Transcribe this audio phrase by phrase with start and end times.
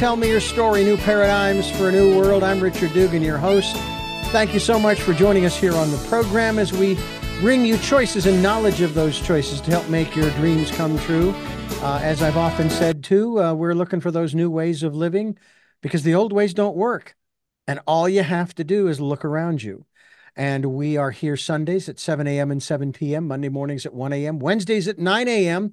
[0.00, 2.42] Tell Me Your Story New Paradigms for a New World.
[2.42, 3.76] I'm Richard Dugan, your host.
[4.32, 6.98] Thank you so much for joining us here on the program as we
[7.42, 11.34] bring you choices and knowledge of those choices to help make your dreams come true.
[11.82, 15.36] Uh, as I've often said, too, uh, we're looking for those new ways of living
[15.82, 17.14] because the old ways don't work.
[17.66, 19.84] And all you have to do is look around you.
[20.34, 22.50] And we are here Sundays at 7 a.m.
[22.50, 25.72] and 7 p.m., Monday mornings at 1 a.m., Wednesdays at 9 a.m.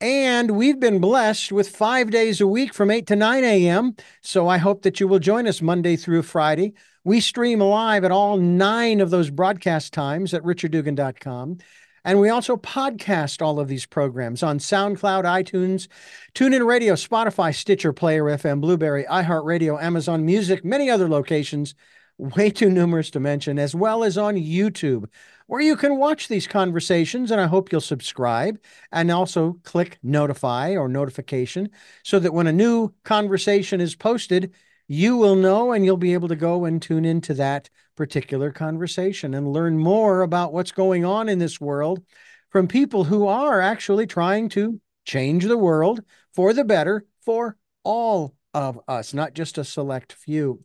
[0.00, 3.96] And we've been blessed with five days a week from 8 to 9 a.m.
[4.20, 6.74] So I hope that you will join us Monday through Friday.
[7.02, 11.58] We stream live at all nine of those broadcast times at richarddugan.com.
[12.04, 15.88] And we also podcast all of these programs on SoundCloud, iTunes,
[16.34, 21.74] TuneIn Radio, Spotify, Stitcher, Player FM, Blubrry, iHeartRadio, Amazon Music, many other locations,
[22.18, 25.06] way too numerous to mention, as well as on YouTube
[25.46, 27.30] where you can watch these conversations.
[27.30, 28.58] And I hope you'll subscribe
[28.92, 31.70] and also click notify or notification
[32.02, 34.52] so that when a new conversation is posted,
[34.88, 39.34] you will know and you'll be able to go and tune into that particular conversation
[39.34, 42.02] and learn more about what's going on in this world
[42.50, 46.02] from people who are actually trying to change the world
[46.34, 50.64] for the better for all of us, not just a select few.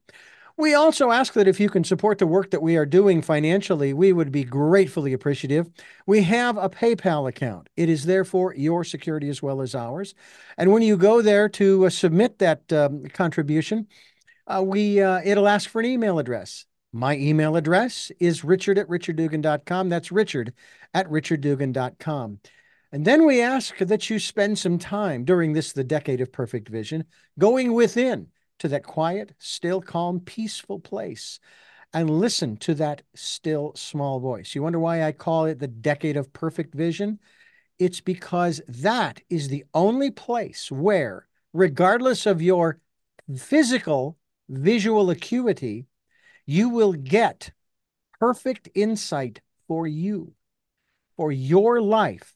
[0.57, 3.93] We also ask that if you can support the work that we are doing financially,
[3.93, 5.69] we would be gratefully appreciative.
[6.05, 7.69] We have a PayPal account.
[7.75, 10.13] It is therefore your security as well as ours.
[10.57, 13.87] And when you go there to uh, submit that um, contribution,
[14.47, 16.65] uh, we uh, it'll ask for an email address.
[16.93, 19.89] My email address is richard at richarddugan.com.
[19.89, 20.53] That's richard
[20.93, 22.39] at richarddugan.com.
[22.91, 26.67] And then we ask that you spend some time during this, the decade of perfect
[26.67, 27.05] vision,
[27.39, 28.27] going within
[28.61, 31.39] to that quiet, still, calm, peaceful place
[31.93, 34.53] and listen to that still small voice.
[34.53, 37.19] You wonder why I call it the decade of perfect vision?
[37.79, 42.79] It's because that is the only place where, regardless of your
[43.35, 45.87] physical visual acuity,
[46.45, 47.51] you will get
[48.19, 50.33] perfect insight for you,
[51.17, 52.35] for your life.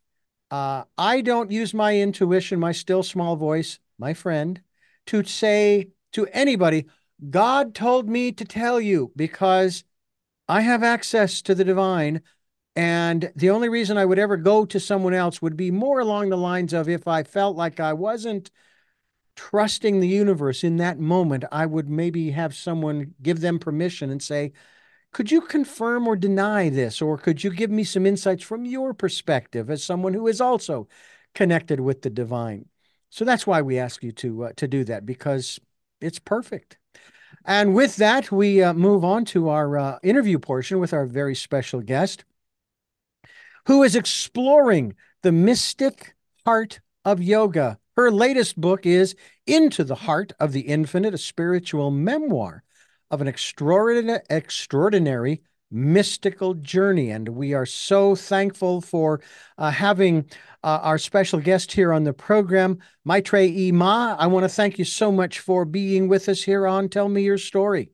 [0.50, 4.62] Uh, I don't use my intuition, my still small voice, my friend,
[5.08, 6.86] to say to anybody,
[7.30, 9.84] God told me to tell you because
[10.48, 12.22] I have access to the divine.
[12.76, 16.30] And the only reason I would ever go to someone else would be more along
[16.30, 18.50] the lines of if I felt like I wasn't
[19.36, 24.24] trusting the universe in that moment, I would maybe have someone give them permission and
[24.24, 24.54] say,
[25.12, 27.02] could you confirm or deny this?
[27.02, 30.88] Or could you give me some insights from your perspective as someone who is also
[31.34, 32.68] connected with the divine?
[33.10, 35.60] So that's why we ask you to uh, to do that because
[36.02, 36.78] it's perfect.
[37.46, 41.36] And with that, we uh, move on to our uh, interview portion with our very
[41.36, 42.26] special guest,
[43.68, 47.78] who is exploring the mystic heart of yoga.
[47.96, 52.64] Her latest book is Into the Heart of the Infinite, a spiritual memoir
[53.12, 55.42] of an extraordinary, extraordinary
[55.76, 57.12] mystical journey.
[57.12, 59.22] And we are so thankful for
[59.58, 60.26] uh, having
[60.64, 63.72] uh, our special guest here on the program, Maitre E.
[63.72, 64.16] Ma.
[64.18, 67.22] I want to thank you so much for being with us here on Tell Me
[67.22, 67.92] Your Story.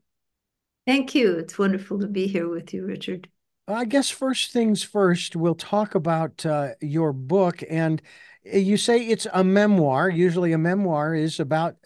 [0.86, 1.38] Thank you.
[1.38, 3.28] It's wonderful to be here with you, Richard.
[3.68, 7.62] I guess first things first, we'll talk about uh, your book.
[7.68, 8.02] And
[8.44, 10.08] you say it's a memoir.
[10.08, 11.76] Usually, a memoir is about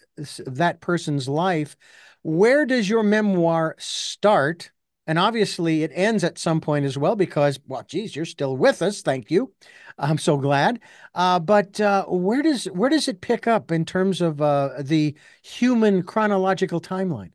[0.47, 1.77] that person's life.
[2.23, 4.71] Where does your memoir start?
[5.07, 8.83] And obviously, it ends at some point as well because, well, geez, you're still with
[8.83, 9.03] us.
[9.03, 9.53] Thank you.
[9.99, 10.81] I'm so glad.
[11.15, 15.15] Uh, but uh, where does where does it pick up in terms of uh, the
[15.43, 17.31] human chronological timeline?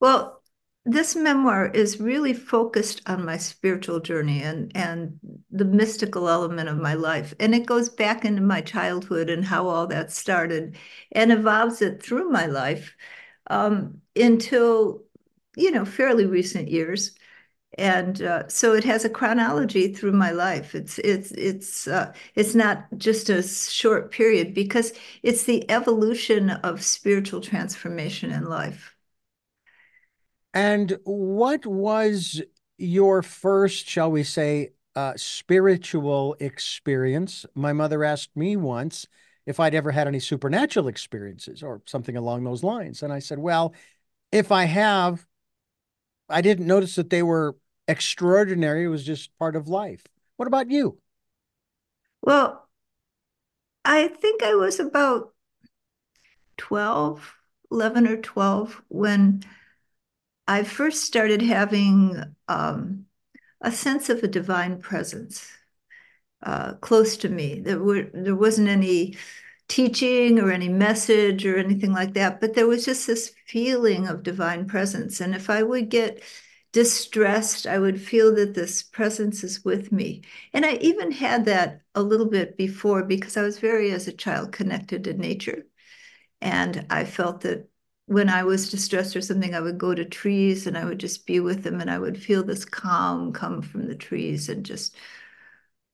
[0.00, 0.42] Well,
[0.84, 5.18] this memoir is really focused on my spiritual journey and and
[5.50, 9.68] the mystical element of my life, and it goes back into my childhood and how
[9.68, 10.76] all that started,
[11.12, 12.96] and evolves it through my life
[13.48, 15.04] um, until
[15.56, 17.12] you know, fairly recent years.
[17.78, 20.74] And uh, so it has a chronology through my life.
[20.74, 26.82] It's it's it's uh, it's not just a short period because it's the evolution of
[26.84, 28.94] spiritual transformation in life.
[30.54, 32.42] And what was
[32.78, 37.46] your first, shall we say, uh, spiritual experience?
[37.54, 39.06] My mother asked me once
[39.46, 43.38] if I'd ever had any supernatural experiences or something along those lines, and I said,
[43.38, 43.74] "Well,
[44.32, 45.26] if I have,
[46.28, 47.56] I didn't notice that they were
[47.88, 48.84] extraordinary.
[48.84, 50.04] It was just part of life.
[50.36, 50.98] What about you?
[52.22, 52.68] Well,
[53.84, 55.32] I think I was about
[56.56, 57.34] 12,
[57.70, 59.42] 11 or 12 when
[60.46, 63.06] I first started having um,
[63.60, 65.48] a sense of a divine presence
[66.42, 67.60] uh, close to me.
[67.60, 69.16] There were there wasn't any
[69.72, 74.22] teaching or any message or anything like that, but there was just this feeling of
[74.22, 75.18] divine presence.
[75.18, 76.22] And if I would get
[76.72, 80.24] distressed, I would feel that this presence is with me.
[80.52, 84.12] And I even had that a little bit before because I was very, as a
[84.12, 85.64] child, connected to nature.
[86.42, 87.70] And I felt that
[88.04, 91.24] when I was distressed or something, I would go to trees and I would just
[91.26, 94.94] be with them and I would feel this calm come from the trees and just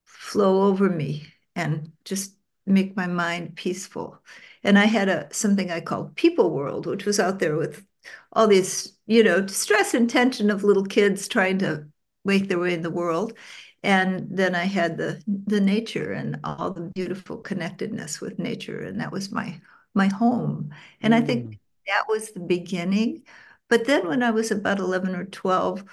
[0.04, 2.37] flow over me and just
[2.68, 4.22] make my mind peaceful.
[4.64, 7.84] And I had a something I called people world, which was out there with
[8.32, 11.86] all these, you know, stress and tension of little kids trying to
[12.24, 13.34] make their way in the world.
[13.82, 18.80] And then I had the the nature and all the beautiful connectedness with nature.
[18.80, 19.60] And that was my
[19.94, 20.74] my home.
[21.00, 21.18] And mm.
[21.18, 21.58] I think mm.
[21.86, 23.24] that was the beginning.
[23.68, 25.84] But then when I was about 11 or 12,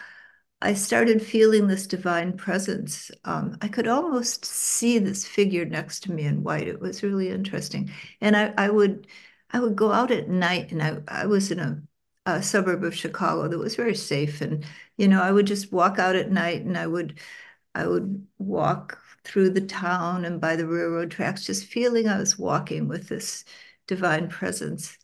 [0.66, 3.12] I started feeling this divine presence.
[3.24, 6.68] Um, I could almost see this figure next to me in white.
[6.68, 7.92] It was really interesting.
[8.22, 9.08] And I, I would
[9.52, 11.82] I would go out at night and I, I was in a
[12.26, 14.42] a suburb of Chicago that was very safe.
[14.42, 14.66] And,
[14.98, 17.20] you know, I would just walk out at night and I would,
[17.76, 22.40] I would walk through the town and by the railroad tracks, just feeling I was
[22.40, 23.46] walking with this
[23.88, 24.98] divine presence.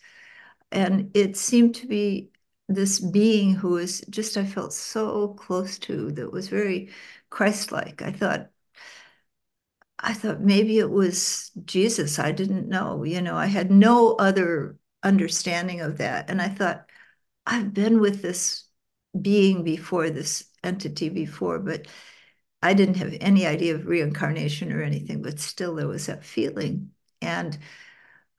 [0.72, 2.31] And it seemed to be
[2.74, 6.90] this being who was just, I felt so close to, that was very
[7.30, 8.02] Christ-like.
[8.02, 8.50] I thought,
[10.00, 12.18] I thought maybe it was Jesus.
[12.20, 16.30] I didn't know, you know, I had no other understanding of that.
[16.30, 16.90] And I thought,
[17.46, 18.66] I've been with this
[19.20, 21.88] being before, this entity before, but
[22.62, 26.92] I didn't have any idea of reincarnation or anything, but still there was that feeling.
[27.22, 27.58] And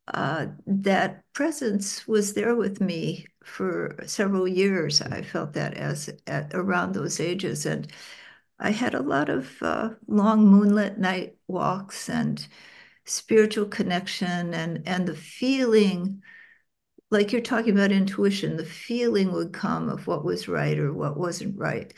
[0.07, 5.03] uh, that presence was there with me for several years.
[5.03, 7.67] I felt that as at around those ages.
[7.67, 7.91] And
[8.59, 12.47] I had a lot of uh, long moonlit night walks and
[13.05, 16.23] spiritual connection and, and the feeling
[17.13, 21.19] like you're talking about intuition, the feeling would come of what was right or what
[21.19, 21.93] wasn't right,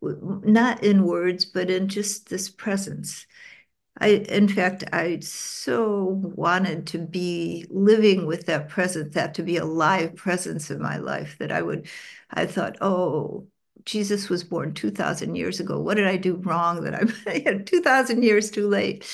[0.00, 3.26] not in words, but in just this presence.
[3.98, 6.04] I, in fact, I so
[6.34, 10.96] wanted to be living with that presence, that to be a live presence in my
[10.96, 11.86] life, that I would,
[12.30, 13.46] I thought, oh,
[13.84, 15.80] Jesus was born 2,000 years ago.
[15.80, 19.04] What did I do wrong that I'm 2,000 years too late?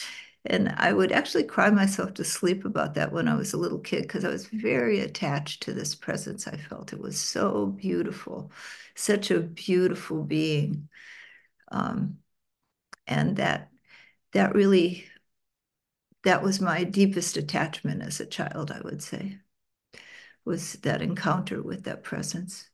[0.47, 3.79] And I would actually cry myself to sleep about that when I was a little
[3.79, 6.47] kid because I was very attached to this presence.
[6.49, 8.51] I felt it was so beautiful,
[8.95, 10.89] such a beautiful being.
[11.71, 12.19] Um,
[13.07, 13.70] and that
[14.33, 15.07] that really
[16.25, 19.39] that was my deepest attachment as a child, I would say,
[20.45, 22.69] was that encounter with that presence.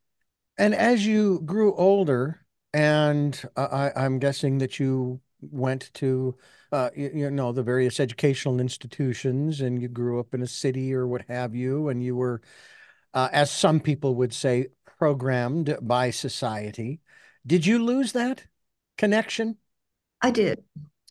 [0.59, 6.37] And as you grew older, and I, I'm guessing that you went to
[6.73, 10.93] uh, you, you, know the various educational institutions and you grew up in a city
[10.93, 12.41] or what have you and you were
[13.15, 14.67] uh, as some people would say
[14.99, 17.01] programmed by society.
[17.47, 18.45] Did you lose that
[18.99, 19.59] connection?
[20.21, 20.65] I did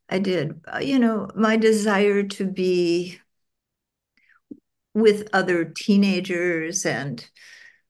[0.10, 3.20] i did uh, you know my desire to be
[4.94, 7.30] with other teenagers and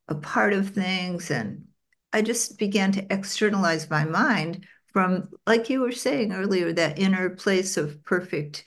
[0.08, 1.66] a part of things and
[2.14, 7.30] i just began to externalize my mind from, like you were saying earlier, that inner
[7.30, 8.64] place of perfect,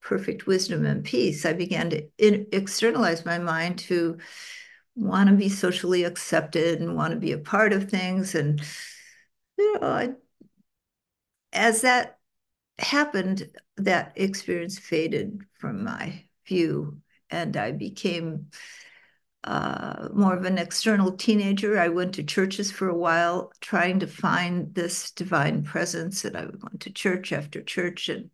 [0.00, 1.44] perfect wisdom and peace.
[1.44, 4.18] I began to in, externalize my mind to
[4.94, 8.36] want to be socially accepted and want to be a part of things.
[8.36, 8.62] And,
[9.58, 10.10] you know, I,
[11.52, 12.19] as that
[12.80, 17.00] happened, that experience faded from my view.
[17.30, 18.46] And I became
[19.44, 21.78] uh, more of an external teenager.
[21.78, 26.24] I went to churches for a while, trying to find this divine presence.
[26.24, 28.30] And I went to church after church, and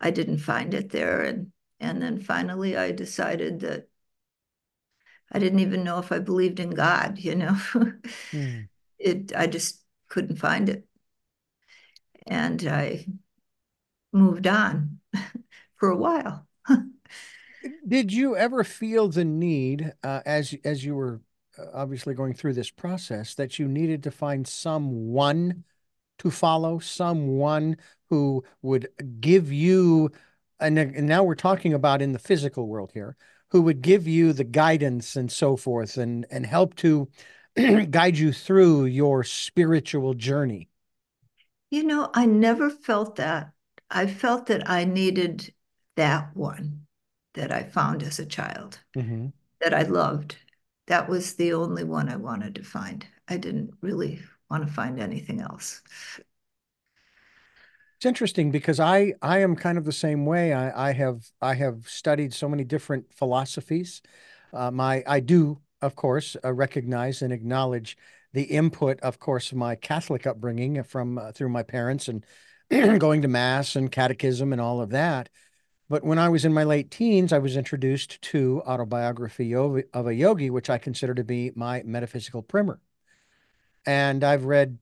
[0.00, 1.22] I didn't find it there.
[1.22, 3.88] And and then finally, I decided that
[5.30, 7.18] I didn't even know if I believed in God.
[7.18, 7.52] You know,
[8.30, 8.68] mm.
[8.98, 9.32] it.
[9.36, 10.86] I just couldn't find it,
[12.26, 13.06] and I
[14.12, 15.00] moved on
[15.76, 16.46] for a while.
[17.86, 21.20] Did you ever feel the need, uh, as as you were
[21.58, 25.64] uh, obviously going through this process, that you needed to find someone
[26.18, 27.76] to follow, someone
[28.10, 28.88] who would
[29.20, 30.10] give you,
[30.60, 33.16] and, and now we're talking about in the physical world here,
[33.50, 37.08] who would give you the guidance and so forth, and and help to
[37.90, 40.68] guide you through your spiritual journey?
[41.72, 43.50] You know, I never felt that.
[43.90, 45.54] I felt that I needed
[45.96, 46.82] that one
[47.32, 49.28] that I found as a child mm-hmm.
[49.62, 50.36] that I loved.
[50.88, 53.06] That was the only one I wanted to find.
[53.26, 55.80] I didn't really want to find anything else.
[57.96, 60.52] It's interesting because I I am kind of the same way.
[60.52, 64.02] I I have I have studied so many different philosophies.
[64.52, 67.96] Um, I I do of course uh, recognize and acknowledge
[68.32, 72.24] the input, of course, my Catholic upbringing from uh, through my parents and
[72.98, 75.28] going to mass and catechism and all of that.
[75.88, 80.14] But when I was in my late teens, I was introduced to Autobiography of a
[80.14, 82.80] Yogi, which I consider to be my metaphysical primer.
[83.84, 84.78] And I've read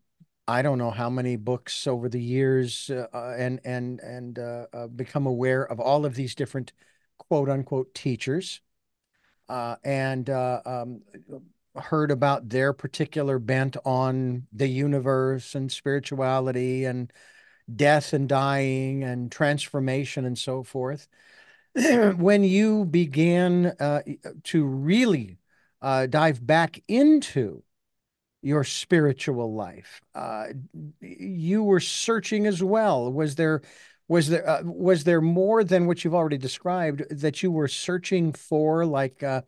[0.50, 4.66] I don't know how many books over the years, uh, uh, and and and uh,
[4.72, 6.72] uh, become aware of all of these different
[7.18, 8.60] quote unquote teachers,
[9.48, 11.02] uh, and uh, um,
[11.76, 17.12] heard about their particular bent on the universe and spirituality and
[17.74, 21.08] death and dying and transformation and so forth.
[22.16, 23.74] when you began
[24.42, 25.38] to really
[25.80, 27.62] dive back into
[28.42, 30.00] your spiritual life.
[30.14, 30.46] Uh,
[31.00, 33.12] you were searching as well.
[33.12, 33.62] Was there
[34.08, 38.32] was there uh, was there more than what you've already described that you were searching
[38.32, 38.86] for?
[38.86, 39.42] Like uh,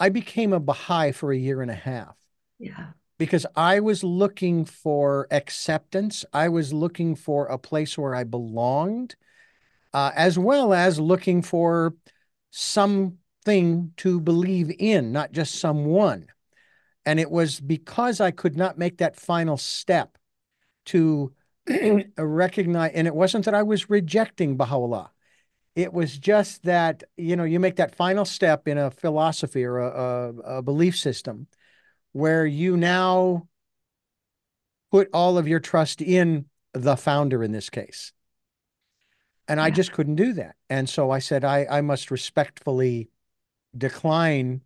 [0.00, 2.16] I became a Baha'i for a year and a half.
[2.58, 2.88] Yeah.
[3.18, 6.24] Because I was looking for acceptance.
[6.32, 9.14] I was looking for a place where I belonged,
[9.92, 11.94] uh, as well as looking for
[12.50, 16.28] something to believe in, not just someone.
[17.04, 20.16] And it was because I could not make that final step
[20.86, 21.32] to
[22.18, 25.10] recognize, and it wasn't that I was rejecting Baha'u'llah.
[25.80, 29.78] It was just that, you know, you make that final step in a philosophy or
[29.78, 31.46] a, a, a belief system
[32.12, 33.48] where you now
[34.90, 36.44] put all of your trust in
[36.74, 38.12] the founder in this case.
[39.48, 39.64] And yeah.
[39.64, 40.54] I just couldn't do that.
[40.68, 43.08] And so I said, I, I must respectfully
[43.76, 44.60] decline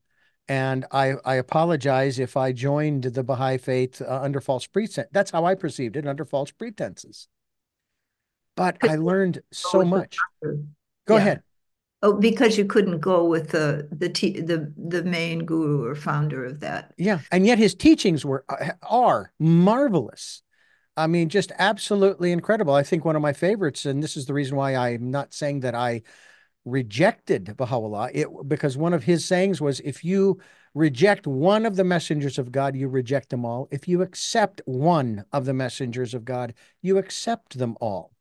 [0.48, 5.08] and I, I apologize if I joined the Baha'i faith uh, under false pretense.
[5.12, 7.28] That's how I perceived it, under false pretenses.
[8.56, 10.18] But I learned so much.
[11.06, 11.20] Go yeah.
[11.20, 11.42] ahead.
[12.02, 16.60] Oh, because you couldn't go with the the the the main guru or founder of
[16.60, 16.92] that.
[16.98, 20.42] Yeah, and yet his teachings were uh, are marvelous.
[20.96, 22.74] I mean, just absolutely incredible.
[22.74, 25.60] I think one of my favorites, and this is the reason why I'm not saying
[25.60, 26.02] that I
[26.64, 30.38] rejected Baha'u'llah it, because one of his sayings was if you
[30.74, 33.68] reject one of the messengers of God, you reject them all.
[33.70, 38.13] If you accept one of the messengers of God, you accept them all.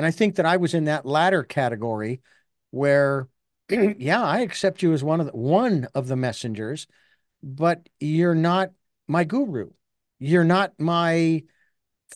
[0.00, 2.22] And I think that I was in that latter category
[2.70, 3.28] where,
[3.68, 6.86] yeah, I accept you as one of the, one of the messengers,
[7.42, 8.70] but you're not
[9.08, 9.72] my guru.
[10.18, 11.42] You're not my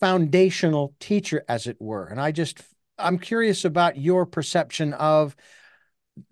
[0.00, 2.06] foundational teacher, as it were.
[2.06, 2.62] And I just,
[2.96, 5.36] I'm curious about your perception of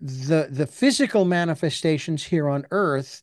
[0.01, 3.21] the the physical manifestations here on earth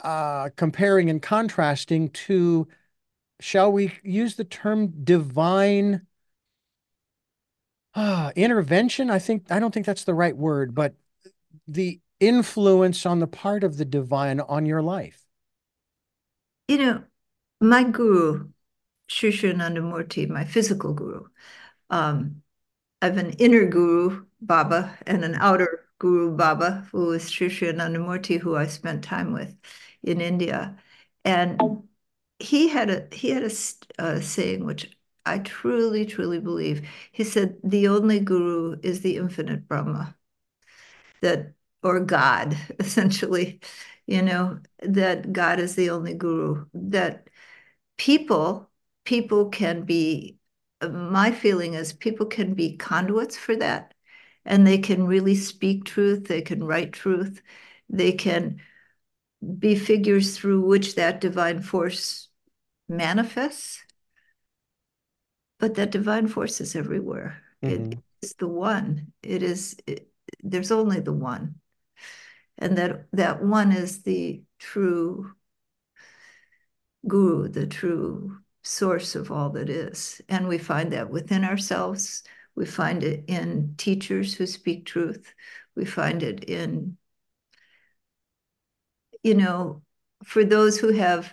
[0.00, 2.66] uh, comparing and contrasting to
[3.38, 6.05] shall we use the term divine
[7.96, 10.94] uh, intervention i think i don't think that's the right word but
[11.66, 15.24] the influence on the part of the divine on your life
[16.68, 17.02] you know
[17.60, 18.48] my guru
[19.08, 21.24] Sri Sri my physical guru
[21.90, 22.42] um,
[23.02, 27.72] I have an inner guru, Baba, and an outer guru, Baba, who is Sri Sri
[28.38, 29.54] who I spent time with
[30.02, 30.76] in India.
[31.24, 31.60] And
[32.38, 33.50] he had a he had a,
[33.98, 34.95] a saying which
[35.26, 36.88] I truly, truly believe.
[37.12, 40.16] He said, "The only guru is the infinite Brahma."
[41.20, 41.52] That
[41.82, 43.60] or God, essentially,
[44.06, 46.66] you know, that God is the only guru.
[46.74, 47.28] That
[47.98, 48.70] people
[49.04, 50.38] people can be
[50.82, 53.94] my feeling is people can be conduits for that
[54.46, 57.42] and they can really speak truth they can write truth
[57.90, 58.60] they can
[59.58, 62.28] be figures through which that divine force
[62.88, 63.84] manifests
[65.58, 67.92] but that divine force is everywhere mm-hmm.
[67.92, 70.08] it is the one it is it,
[70.42, 71.54] there's only the one
[72.58, 75.30] and that that one is the true
[77.06, 80.20] guru the true source of all that is.
[80.28, 82.22] And we find that within ourselves.
[82.54, 85.32] We find it in teachers who speak truth.
[85.76, 86.96] We find it in,
[89.22, 89.82] you know,
[90.24, 91.32] for those who have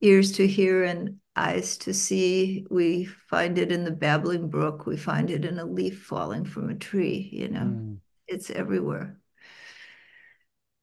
[0.00, 4.86] ears to hear and eyes to see, we find it in the babbling brook.
[4.86, 7.98] We find it in a leaf falling from a tree, you know, mm.
[8.26, 9.18] it's everywhere.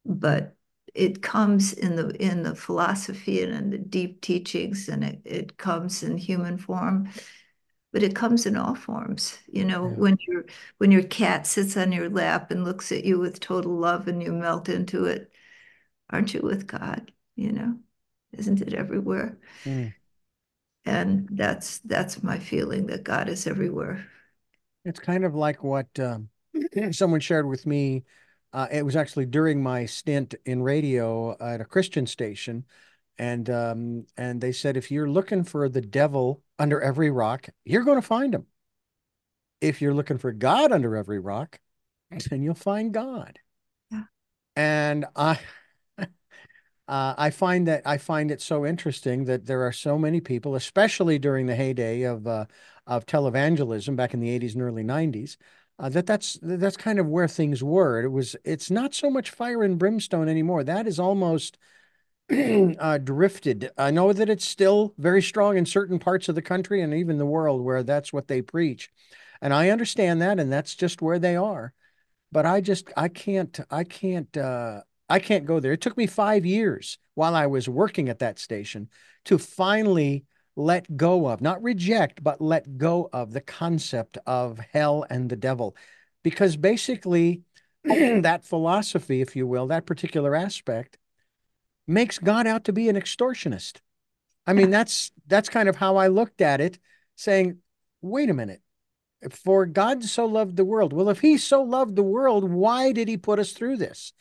[0.06, 0.56] But
[0.96, 5.58] it comes in the in the philosophy and in the deep teachings and it, it
[5.58, 7.10] comes in human form
[7.92, 9.96] but it comes in all forms you know yeah.
[9.96, 10.46] when your
[10.78, 14.24] when your cat sits on your lap and looks at you with total love and
[14.24, 15.32] you melt into it
[16.10, 17.76] aren't you with god you know
[18.32, 19.94] isn't it everywhere mm.
[20.86, 24.06] And that's that's my feeling that God is everywhere.
[24.84, 26.30] It's kind of like what um,
[26.92, 28.04] someone shared with me.
[28.54, 32.66] Uh, it was actually during my stint in radio at a Christian station,
[33.18, 37.84] and um, and they said if you're looking for the devil under every rock, you're
[37.84, 38.46] going to find him.
[39.60, 41.60] If you're looking for God under every rock,
[42.30, 43.40] then you'll find God.
[43.90, 44.04] Yeah.
[44.56, 45.40] And I
[46.88, 50.56] uh, I find that I find it so interesting that there are so many people,
[50.56, 52.46] especially during the heyday of uh,
[52.86, 55.38] of televangelism back in the 80s and early 90s,
[55.80, 58.02] uh, that that's that's kind of where things were.
[58.04, 60.64] It was it's not so much fire and brimstone anymore.
[60.64, 61.58] That is almost
[62.32, 63.72] uh, drifted.
[63.78, 67.18] I know that it's still very strong in certain parts of the country and even
[67.18, 68.92] the world where that's what they preach,
[69.42, 71.74] and I understand that, and that's just where they are.
[72.32, 75.74] But I just I can't I can't uh, I can't go there.
[75.74, 78.90] It took me five years while I was working at that station
[79.26, 85.06] to finally let go of, not reject, but let go of the concept of hell
[85.10, 85.76] and the devil.
[86.24, 87.42] Because basically,
[87.84, 90.98] that philosophy, if you will, that particular aspect
[91.88, 93.78] makes God out to be an extortionist.
[94.48, 96.80] I mean, that's that's kind of how I looked at it,
[97.16, 97.58] saying,
[98.02, 98.62] wait a minute,
[99.30, 100.94] for God so loved the world.
[100.94, 104.14] Well, if he so loved the world, why did he put us through this?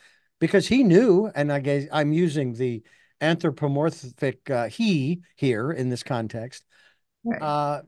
[0.45, 2.83] Because he knew, and I guess I'm using the
[3.23, 6.67] anthropomorphic uh, he here in this context.
[7.25, 7.41] Right.
[7.41, 7.81] Uh,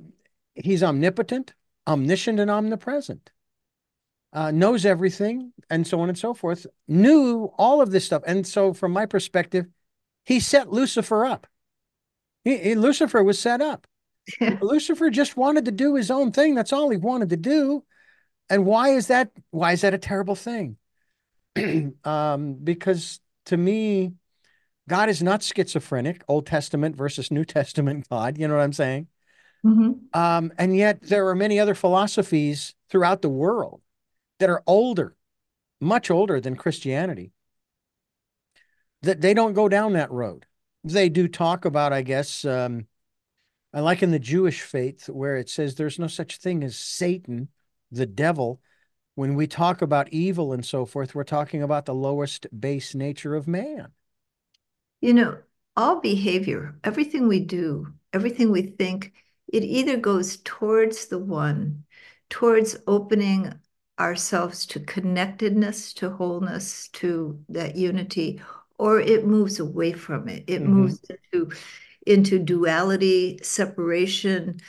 [0.54, 1.52] he's omnipotent,
[1.86, 3.30] omniscient, and omnipresent.
[4.32, 6.66] Uh, knows everything, and so on and so forth.
[6.88, 9.66] Knew all of this stuff, and so from my perspective,
[10.24, 11.46] he set Lucifer up.
[12.42, 13.86] He, he, Lucifer was set up.
[14.62, 16.54] Lucifer just wanted to do his own thing.
[16.54, 17.84] That's all he wanted to do.
[18.48, 19.30] And why is that?
[19.50, 20.78] Why is that a terrible thing?
[22.04, 24.12] um, because to me,
[24.88, 28.38] God is not schizophrenic, Old Testament versus New Testament God.
[28.38, 29.08] You know what I'm saying?
[29.64, 30.18] Mm-hmm.
[30.18, 33.80] Um, and yet there are many other philosophies throughout the world
[34.38, 35.16] that are older,
[35.80, 37.32] much older than Christianity,
[39.02, 40.46] that they don't go down that road.
[40.84, 42.86] They do talk about, I guess, um,
[43.74, 47.48] I like in the Jewish faith where it says there's no such thing as Satan,
[47.90, 48.60] the devil,
[49.16, 53.34] when we talk about evil and so forth, we're talking about the lowest base nature
[53.34, 53.88] of man.
[55.00, 55.38] You know,
[55.74, 59.14] all behavior, everything we do, everything we think,
[59.52, 61.84] it either goes towards the one,
[62.28, 63.54] towards opening
[63.98, 68.42] ourselves to connectedness, to wholeness, to that unity,
[68.78, 70.44] or it moves away from it.
[70.46, 70.72] It mm-hmm.
[70.72, 71.50] moves into
[72.06, 74.60] into duality, separation,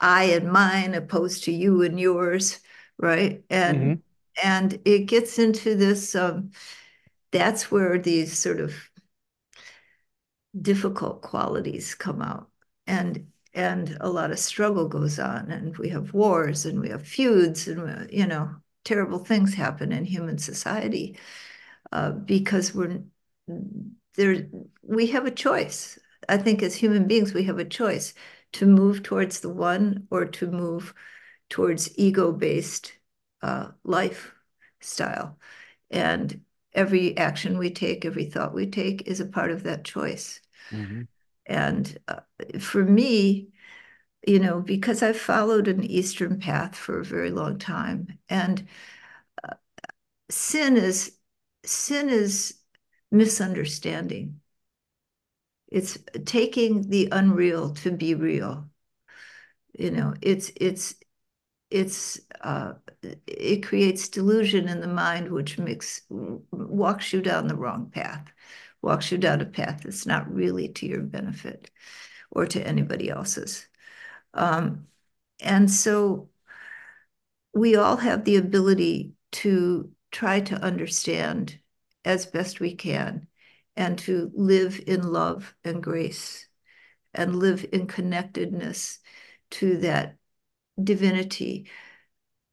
[0.00, 2.60] I and mine opposed to you and yours
[3.00, 3.42] right?
[3.50, 4.48] And mm-hmm.
[4.48, 6.14] and it gets into this.
[6.14, 6.50] Um,
[7.32, 8.74] that's where these sort of
[10.60, 12.50] difficult qualities come out,
[12.86, 17.06] and and a lot of struggle goes on, and we have wars, and we have
[17.06, 18.50] feuds, and uh, you know
[18.84, 21.18] terrible things happen in human society
[21.92, 23.02] uh, because we're
[24.16, 24.46] there.
[24.82, 25.98] We have a choice.
[26.28, 28.14] I think as human beings, we have a choice
[28.52, 30.94] to move towards the one or to move
[31.50, 32.92] towards ego-based
[33.42, 35.38] uh, lifestyle.
[35.90, 36.40] And
[36.72, 40.40] every action we take, every thought we take is a part of that choice.
[40.70, 41.02] Mm-hmm.
[41.46, 42.20] And uh,
[42.60, 43.48] for me,
[44.26, 48.66] you know, because I've followed an Eastern path for a very long time, and
[49.42, 49.54] uh,
[50.28, 51.16] sin is
[51.64, 52.54] sin is
[53.10, 54.40] misunderstanding.
[55.68, 58.68] It's taking the unreal to be real.
[59.78, 60.94] You know, it's it's
[61.70, 62.72] it's uh,
[63.26, 68.26] it creates delusion in the mind, which makes walks you down the wrong path,
[68.82, 71.70] walks you down a path that's not really to your benefit
[72.30, 73.66] or to anybody else's.
[74.34, 74.86] Um,
[75.40, 76.28] and so
[77.54, 81.58] we all have the ability to try to understand
[82.04, 83.26] as best we can
[83.76, 86.46] and to live in love and grace
[87.14, 88.98] and live in connectedness
[89.50, 90.16] to that
[90.84, 91.68] divinity.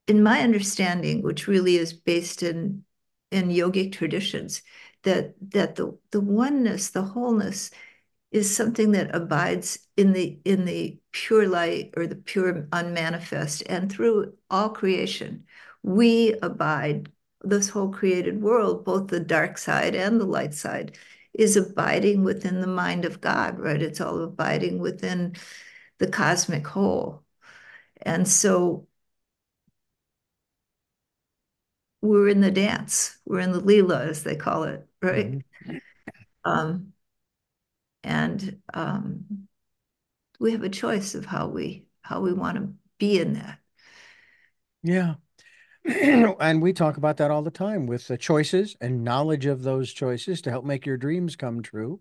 [0.07, 2.83] In my understanding, which really is based in
[3.31, 4.61] in yogic traditions,
[5.03, 7.71] that that the the oneness, the wholeness,
[8.31, 13.91] is something that abides in the in the pure light or the pure unmanifest, and
[13.91, 15.45] through all creation,
[15.83, 17.11] we abide.
[17.43, 20.97] This whole created world, both the dark side and the light side,
[21.33, 23.81] is abiding within the mind of God, right?
[23.81, 25.35] It's all abiding within
[25.99, 27.23] the cosmic whole.
[28.07, 28.87] And so
[32.01, 35.33] we're in the dance, we're in the Leela, as they call it, right?
[35.65, 35.77] Mm-hmm.
[36.45, 36.93] Um,
[38.05, 39.25] and um,
[40.39, 43.59] we have a choice of how we how we want to be in that.
[44.83, 45.15] Yeah.
[45.85, 49.91] and we talk about that all the time with the choices and knowledge of those
[49.91, 51.99] choices to help make your dreams come true.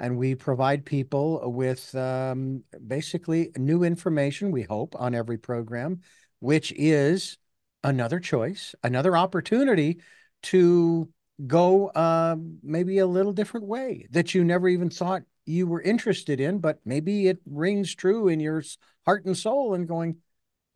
[0.00, 6.00] And we provide people with um, basically new information, we hope, on every program,
[6.40, 7.38] which is
[7.82, 10.00] another choice, another opportunity
[10.44, 11.08] to
[11.46, 16.40] go uh, maybe a little different way that you never even thought you were interested
[16.40, 18.62] in, but maybe it rings true in your
[19.04, 20.16] heart and soul and going,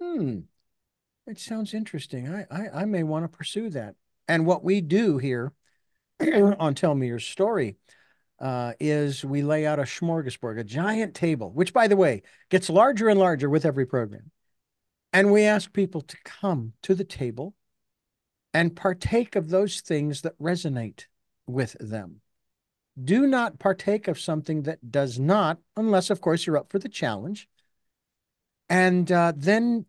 [0.01, 0.41] hmm,
[1.27, 2.29] it sounds interesting.
[2.29, 3.95] I, I, I may want to pursue that.
[4.27, 5.53] And what we do here
[6.21, 7.77] on Tell Me Your Story
[8.41, 12.71] uh, is we lay out a smorgasbord, a giant table, which, by the way, gets
[12.71, 14.31] larger and larger with every program.
[15.13, 17.55] And we ask people to come to the table
[18.55, 21.05] and partake of those things that resonate
[21.47, 22.21] with them.
[23.03, 26.89] Do not partake of something that does not, unless, of course, you're up for the
[26.89, 27.49] challenge.
[28.69, 29.87] And uh, then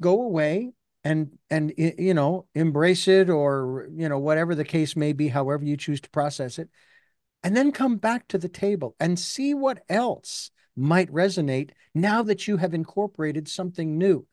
[0.00, 0.72] go away
[1.04, 5.64] and and you know embrace it or you know whatever the case may be however
[5.64, 6.68] you choose to process it
[7.46, 12.48] and then come back to the table and see what else might resonate now that
[12.48, 14.26] you have incorporated something new.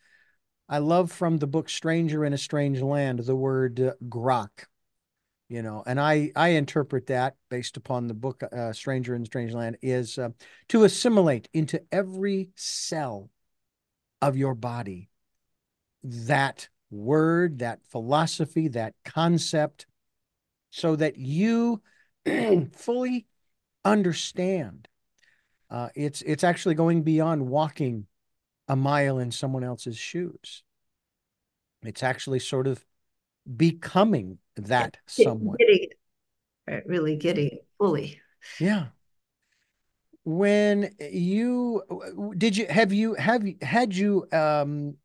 [0.67, 4.49] I love from the book stranger in a strange land the word uh, grok
[5.47, 9.53] you know and i i interpret that based upon the book uh, stranger in strange
[9.53, 10.29] land is uh,
[10.69, 13.29] to assimilate into every cell
[14.23, 15.09] of your body.
[16.03, 19.85] That word, that philosophy, that concept,
[20.71, 21.81] so that you
[22.75, 23.27] fully
[23.83, 24.87] understand.
[25.69, 28.05] Uh, it's it's actually going beyond walking
[28.67, 30.63] a mile in someone else's shoes.
[31.81, 32.83] It's actually sort of
[33.57, 35.57] becoming that someone.
[35.57, 35.87] Getting
[36.67, 38.21] it, really getting it fully.
[38.59, 38.87] Yeah.
[40.25, 41.83] When you
[42.37, 44.95] did you have you have had you um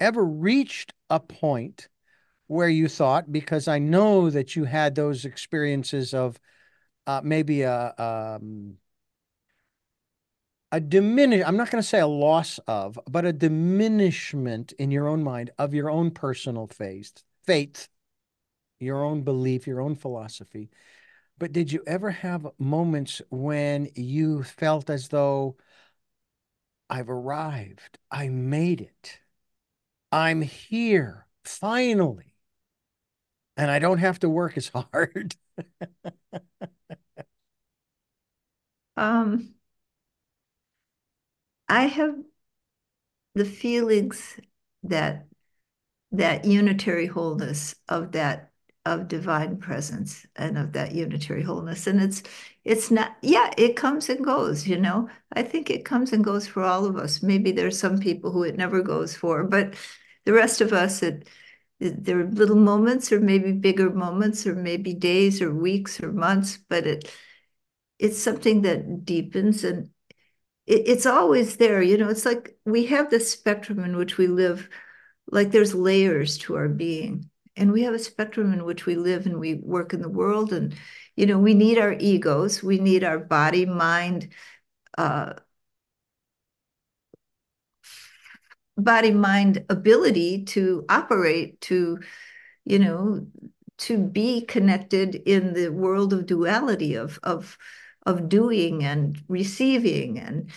[0.00, 1.88] ever reached a point
[2.46, 6.38] where you thought, because I know that you had those experiences of
[7.06, 8.78] uh, maybe a um,
[10.72, 11.44] a diminish.
[11.46, 15.50] I'm not going to say a loss of, but a diminishment in your own mind
[15.56, 17.88] of your own personal faith, faith,
[18.80, 20.70] your own belief, your own philosophy.
[21.38, 25.56] But did you ever have moments when you felt as though
[26.90, 29.20] I've arrived, I made it?
[30.10, 32.33] I'm here finally.
[33.56, 35.36] And I don't have to work as hard.
[38.96, 39.54] um,
[41.68, 42.16] I have
[43.34, 44.38] the feelings
[44.84, 45.26] that
[46.12, 48.50] that unitary wholeness of that
[48.86, 51.86] of divine presence and of that unitary wholeness.
[51.86, 52.22] And it's
[52.64, 55.08] it's not yeah it comes and goes you know?
[55.34, 57.22] I think it comes and goes for all of us.
[57.22, 59.74] Maybe there's some people who it never goes for but
[60.24, 61.28] the rest of us, it,
[61.90, 66.58] there are little moments or maybe bigger moments or maybe days or weeks or months,
[66.68, 67.10] but it
[67.98, 69.90] it's something that deepens and
[70.66, 71.82] it, it's always there.
[71.82, 74.68] You know, it's like we have this spectrum in which we live,
[75.30, 77.30] like there's layers to our being.
[77.56, 80.52] And we have a spectrum in which we live and we work in the world.
[80.52, 80.74] And,
[81.16, 84.32] you know, we need our egos, we need our body, mind,
[84.98, 85.34] uh,
[88.76, 92.00] body mind ability to operate to
[92.64, 93.26] you know
[93.76, 97.56] to be connected in the world of duality of of
[98.06, 100.50] of doing and receiving and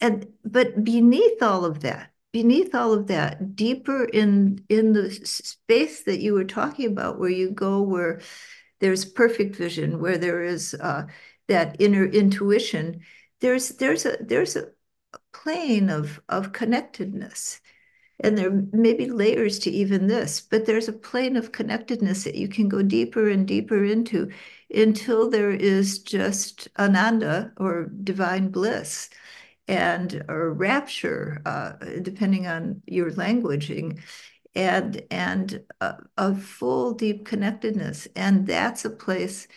[0.00, 6.02] and but beneath all of that beneath all of that deeper in in the space
[6.02, 8.20] that you were talking about where you go where
[8.80, 11.06] there's perfect vision where there is uh,
[11.48, 13.00] that inner intuition
[13.40, 14.66] there's there's a there's a
[15.34, 17.60] plane of, of connectedness.
[18.20, 22.36] And there may be layers to even this, but there's a plane of connectedness that
[22.36, 24.30] you can go deeper and deeper into
[24.72, 29.10] until there is just ananda or divine bliss
[29.66, 34.00] and or rapture, uh, depending on your languaging,
[34.54, 38.06] and and a, a full deep connectedness.
[38.14, 39.48] And that's a place.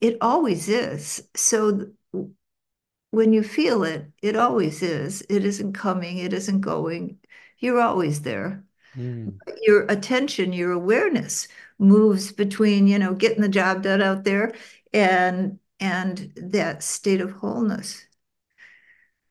[0.00, 1.26] It always is.
[1.34, 1.86] So
[3.16, 5.22] when you feel it, it always is.
[5.30, 7.18] It isn't coming, it isn't going.
[7.58, 8.62] You're always there.
[8.94, 9.38] Mm.
[9.62, 11.48] Your attention, your awareness
[11.78, 14.52] moves between, you know, getting the job done out there
[14.92, 18.04] and and that state of wholeness.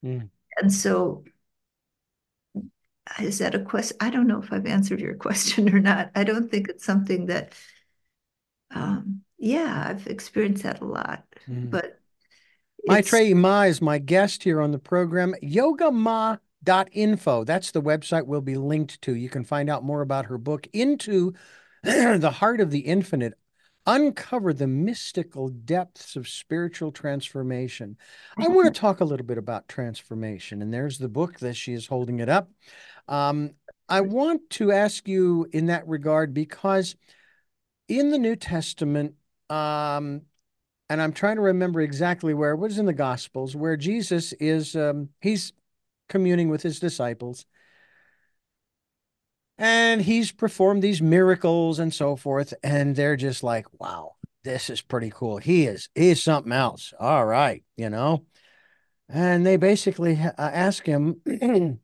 [0.03, 0.31] Mm.
[0.57, 1.23] And so
[3.19, 3.97] is that a question?
[3.99, 6.09] I don't know if I've answered your question or not.
[6.15, 7.53] I don't think it's something that
[8.71, 11.23] um, yeah, I've experienced that a lot.
[11.47, 11.69] Mm.
[11.69, 11.99] But
[12.87, 15.33] Maetreyii Ma is my guest here on the program.
[15.41, 17.43] Yogama.info.
[17.43, 19.15] That's the website we'll be linked to.
[19.15, 21.33] You can find out more about her book, Into
[21.83, 23.33] the Heart of the Infinite
[23.87, 27.97] Uncover the Mystical Depths of Spiritual Transformation.
[28.37, 30.61] I want to talk a little bit about transformation.
[30.61, 32.49] And there's the book that she is holding it up.
[33.07, 33.51] Um,
[33.87, 36.95] I want to ask you in that regard because
[37.87, 39.15] in the New Testament,
[39.49, 40.23] um,
[40.89, 44.75] and I'm trying to remember exactly where it was in the Gospels, where Jesus is,
[44.75, 45.51] um, he's
[46.09, 47.45] communing with his disciples
[49.57, 52.53] and he's performed these miracles and so forth.
[52.63, 55.37] And they're just like, wow, this is pretty cool.
[55.37, 56.93] He is, he's something else.
[56.99, 58.25] All right, you know?
[59.07, 61.21] And they basically uh, ask him,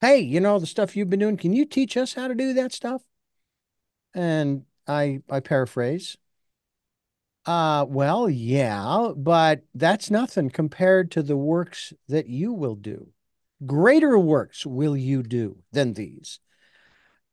[0.00, 2.52] hey, you know, the stuff you've been doing, can you teach us how to do
[2.54, 3.02] that stuff?
[4.14, 6.16] And I, I paraphrase.
[7.46, 13.08] Uh, well, yeah, but that's nothing compared to the works that you will do.
[13.64, 16.40] Greater works will you do than these.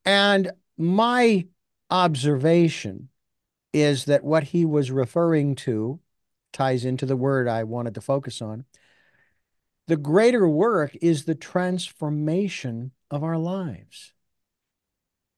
[0.06, 1.48] And my
[1.90, 3.10] observation
[3.74, 6.00] is that what he was referring to
[6.52, 8.66] ties into the word I wanted to focus on.
[9.88, 14.14] The greater work is the transformation of our lives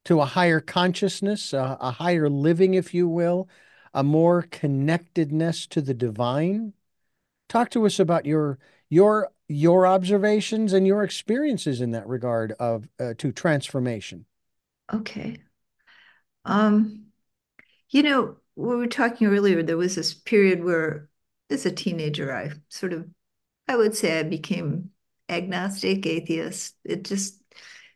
[0.04, 3.48] to a higher consciousness, a, a higher living, if you will,
[3.96, 6.74] a more connectedness to the divine.
[7.48, 12.88] Talk to us about your your your observations and your experiences in that regard of
[13.00, 14.26] uh, to transformation.
[14.94, 15.38] Okay.
[16.44, 17.06] Um,
[17.90, 21.10] you know, we were talking earlier, there was this period where
[21.50, 23.08] as a teenager, I sort of,
[23.68, 24.92] I would say I became
[25.30, 26.76] agnostic, atheist.
[26.84, 27.42] It just,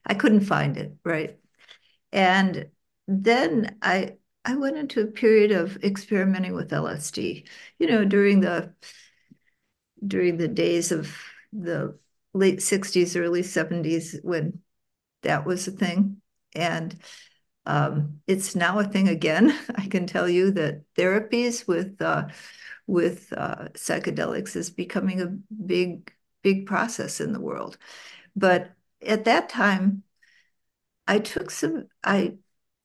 [0.05, 1.37] I couldn't find it, right?
[2.11, 2.69] And
[3.07, 7.45] then I I went into a period of experimenting with LSD,
[7.77, 8.73] you know, during the
[10.05, 11.15] during the days of
[11.51, 11.97] the
[12.33, 14.61] late 60s, early 70s when
[15.23, 16.21] that was a thing.
[16.53, 16.95] And
[17.65, 19.57] um, it's now a thing again.
[19.75, 22.27] I can tell you that therapies with uh,
[22.87, 25.27] with uh, psychedelics is becoming a
[25.65, 27.77] big big process in the world.
[28.35, 28.71] But
[29.05, 30.03] at that time,
[31.07, 32.37] I took some I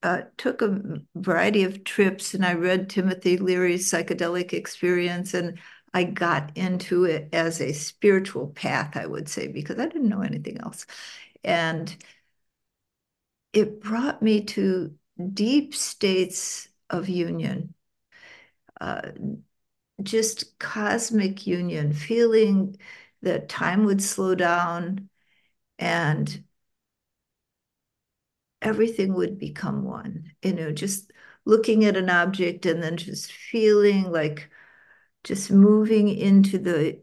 [0.04, 5.58] uh, took a variety of trips and I read Timothy Leary's psychedelic experience and
[5.94, 10.20] I got into it as a spiritual path, I would say, because I didn't know
[10.20, 10.84] anything else.
[11.42, 11.96] And
[13.54, 14.94] it brought me to
[15.32, 17.72] deep states of union,
[18.80, 19.12] uh,
[20.02, 22.76] just cosmic union, feeling
[23.22, 25.08] that time would slow down
[25.78, 26.43] and
[28.64, 30.32] everything would become one.
[30.42, 31.12] You know, just
[31.46, 34.50] looking at an object and then just feeling like
[35.24, 37.00] just moving into the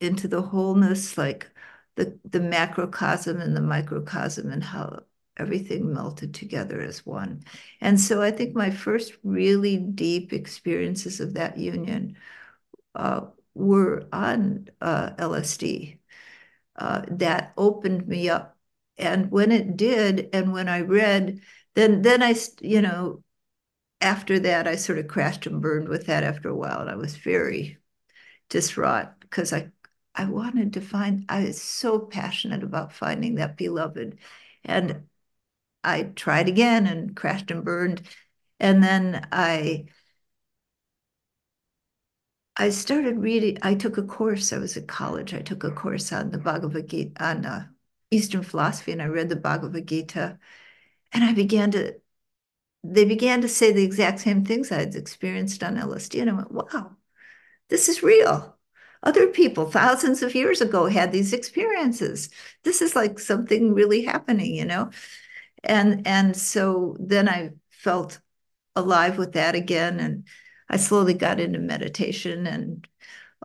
[0.00, 1.50] into the wholeness, like
[1.96, 5.00] the the macrocosm and the microcosm and how
[5.36, 7.42] everything melted together as one.
[7.80, 12.16] And so I think my first really deep experiences of that union
[12.94, 13.22] uh,
[13.54, 15.98] were on uh, LSD.
[16.76, 18.57] Uh, that opened me up.
[18.98, 21.40] And when it did, and when I read,
[21.74, 23.22] then then I, you know,
[24.00, 26.80] after that, I sort of crashed and burned with that after a while.
[26.80, 27.78] And I was very
[28.50, 29.70] distraught because I
[30.14, 34.18] I wanted to find, I was so passionate about finding that beloved.
[34.64, 35.08] And
[35.84, 38.02] I tried again and crashed and burned.
[38.60, 39.86] And then I
[42.58, 43.56] I started reading.
[43.62, 44.52] I took a course.
[44.52, 45.32] I was at college.
[45.32, 47.68] I took a course on the Bhagavad Gita on uh,
[48.10, 50.38] Eastern philosophy, and I read the Bhagavad Gita,
[51.12, 51.94] and I began to.
[52.84, 56.34] They began to say the exact same things I had experienced on LSD, and I
[56.34, 56.96] went, "Wow,
[57.68, 58.58] this is real."
[59.02, 62.30] Other people thousands of years ago had these experiences.
[62.64, 64.90] This is like something really happening, you know?
[65.64, 68.20] and and so then I felt
[68.76, 70.26] alive with that again, and
[70.68, 72.86] I slowly got into meditation and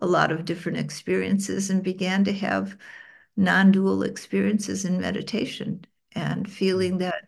[0.02, 2.78] a lot of different experiences, and began to have
[3.36, 7.28] non-dual experiences in meditation and feeling that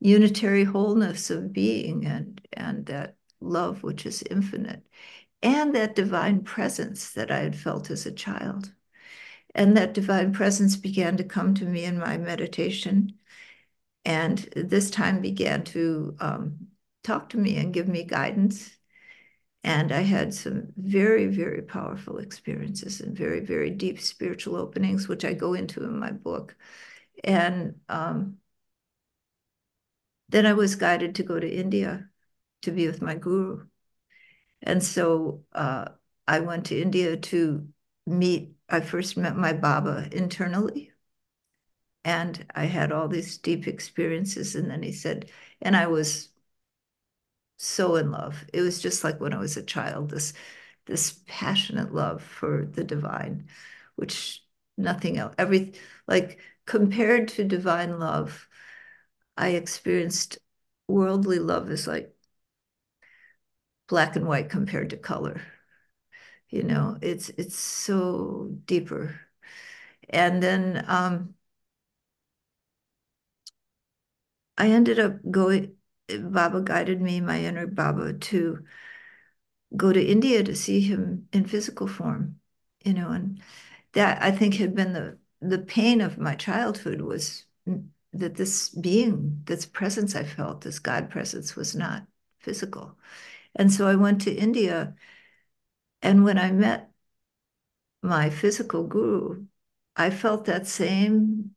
[0.00, 4.84] unitary wholeness of being and and that love which is infinite
[5.42, 8.72] and that divine presence that I had felt as a child.
[9.54, 13.14] And that divine presence began to come to me in my meditation
[14.04, 16.68] and this time began to um,
[17.04, 18.77] talk to me and give me guidance.
[19.64, 25.24] And I had some very, very powerful experiences and very, very deep spiritual openings, which
[25.24, 26.56] I go into in my book.
[27.24, 28.38] And um,
[30.28, 32.08] then I was guided to go to India
[32.62, 33.66] to be with my guru.
[34.62, 35.86] And so uh,
[36.26, 37.68] I went to India to
[38.06, 40.92] meet, I first met my Baba internally.
[42.04, 44.54] And I had all these deep experiences.
[44.54, 46.30] And then he said, and I was
[47.58, 48.46] so in love.
[48.54, 50.34] It was just like when I was a child, this
[50.86, 53.48] this passionate love for the divine,
[53.96, 54.44] which
[54.78, 55.74] nothing else, every
[56.08, 58.48] like compared to divine love,
[59.38, 60.38] I experienced
[60.88, 62.14] worldly love is like
[63.88, 65.42] black and white compared to color.
[66.50, 69.20] You know, it's it's so deeper.
[70.10, 71.34] And then um,
[74.58, 75.77] I ended up going,
[76.08, 78.64] Baba guided me, my inner Baba, to
[79.76, 82.40] go to India to see him in physical form,
[82.84, 83.42] you know, and
[83.92, 87.44] that I think had been the the pain of my childhood was
[88.12, 92.06] that this being, this presence I felt, this God presence was not
[92.40, 92.98] physical.
[93.54, 94.94] And so I went to India.
[96.02, 96.90] And when I met
[98.02, 99.46] my physical guru,
[99.96, 101.54] I felt that same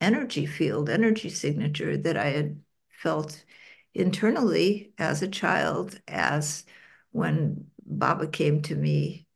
[0.00, 3.44] energy field, energy signature that I had felt
[3.94, 6.64] internally as a child, as
[7.12, 9.26] when Baba came to me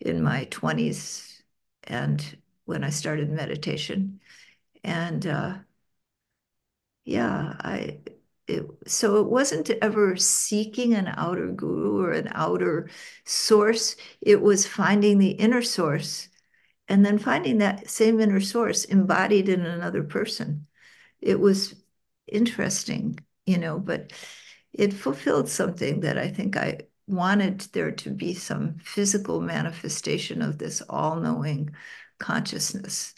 [0.00, 1.42] in my 20s
[1.84, 4.20] and when I started meditation.
[4.84, 5.58] And uh,
[7.04, 7.98] yeah, I
[8.46, 12.88] it, so it wasn't ever seeking an outer guru or an outer
[13.24, 13.96] source.
[14.22, 16.28] It was finding the inner source
[16.88, 20.66] and then finding that same inner source embodied in another person.
[21.20, 21.76] It was
[22.28, 23.18] interesting,
[23.48, 24.12] you know, but
[24.74, 30.58] it fulfilled something that I think I wanted there to be some physical manifestation of
[30.58, 31.70] this all knowing
[32.18, 33.14] consciousness.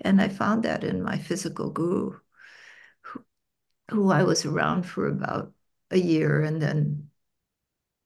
[0.00, 2.18] And I found that in my physical guru,
[3.02, 3.24] who,
[3.90, 5.52] who I was around for about
[5.90, 7.10] a year and then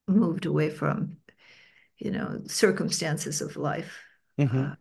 [0.05, 1.15] moved away from,
[1.97, 4.01] you know, circumstances of life.
[4.37, 4.63] Mm-hmm.
[4.63, 4.75] Uh,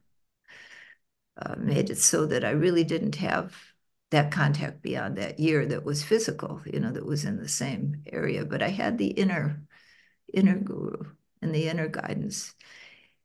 [1.41, 3.72] uh, made it so that I really didn't have
[4.13, 8.03] that contact beyond that year that was physical, you know, that was in the same
[8.07, 8.45] area.
[8.45, 9.63] But I had the inner,
[10.33, 11.05] inner guru
[11.41, 12.55] and the inner guidance.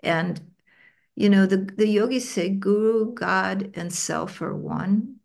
[0.01, 0.39] And,
[1.13, 5.17] you know, the, the yogis say guru, God, and self are one.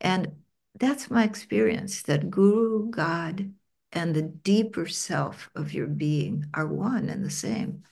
[0.00, 0.32] And
[0.78, 3.52] that's my experience that guru, God,
[3.92, 7.84] and the deeper self of your being are one and the same.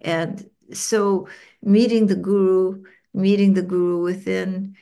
[0.00, 1.28] And so
[1.60, 4.76] meeting the guru, meeting the guru within,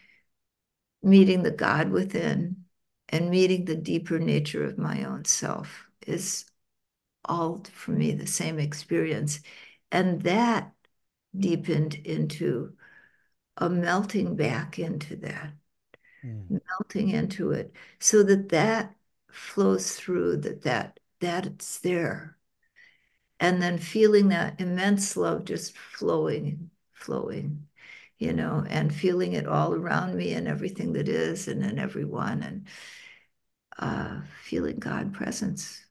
[1.07, 2.65] meeting the God within,
[3.09, 6.45] and meeting the deeper nature of my own self is
[7.25, 9.41] all for me the same experience.
[9.93, 10.73] And that
[11.39, 12.73] deepened into
[13.57, 15.53] a melting back into that,
[16.25, 16.61] mm.
[16.69, 18.95] melting into it, so that that
[19.31, 22.37] flows through, that that that's there
[23.39, 27.66] and then feeling that immense love just flowing, flowing,
[28.19, 32.43] you know, and feeling it all around me and everything that is and in everyone,
[32.43, 32.67] and
[33.79, 35.83] uh, feeling God presence.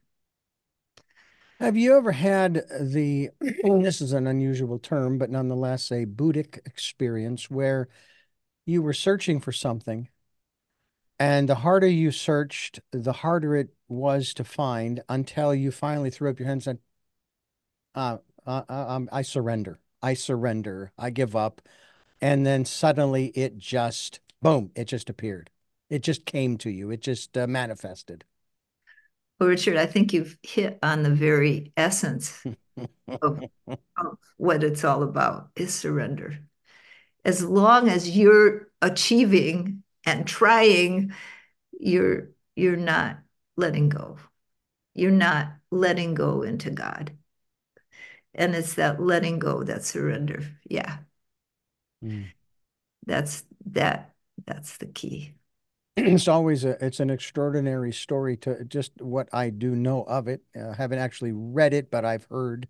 [1.59, 7.49] Have you ever had the, this is an unusual term, but nonetheless a Buddhic experience
[7.49, 7.87] where
[8.65, 10.09] you were searching for something
[11.17, 16.29] and the harder you searched, the harder it was to find until you finally threw
[16.29, 16.79] up your hands and
[17.93, 19.79] uh, uh, um, I surrender.
[20.01, 20.91] I surrender.
[20.97, 21.61] I give up.
[22.21, 25.49] And then suddenly it just, boom, it just appeared.
[25.89, 26.89] It just came to you.
[26.91, 28.25] It just uh, manifested.
[29.39, 32.43] Well, Richard, I think you've hit on the very essence
[33.21, 36.39] of, of what it's all about is surrender.
[37.25, 41.13] As long as you're achieving and trying,
[41.77, 43.19] you're you're not
[43.57, 44.17] letting go.
[44.93, 47.11] You're not letting go into God
[48.35, 50.97] and it's that letting go that surrender yeah
[52.03, 52.25] mm.
[53.05, 54.13] that's that
[54.45, 55.33] that's the key.
[55.97, 60.41] It's always a it's an extraordinary story to just what i do know of it.
[60.59, 62.67] Uh, haven't actually read it but i've heard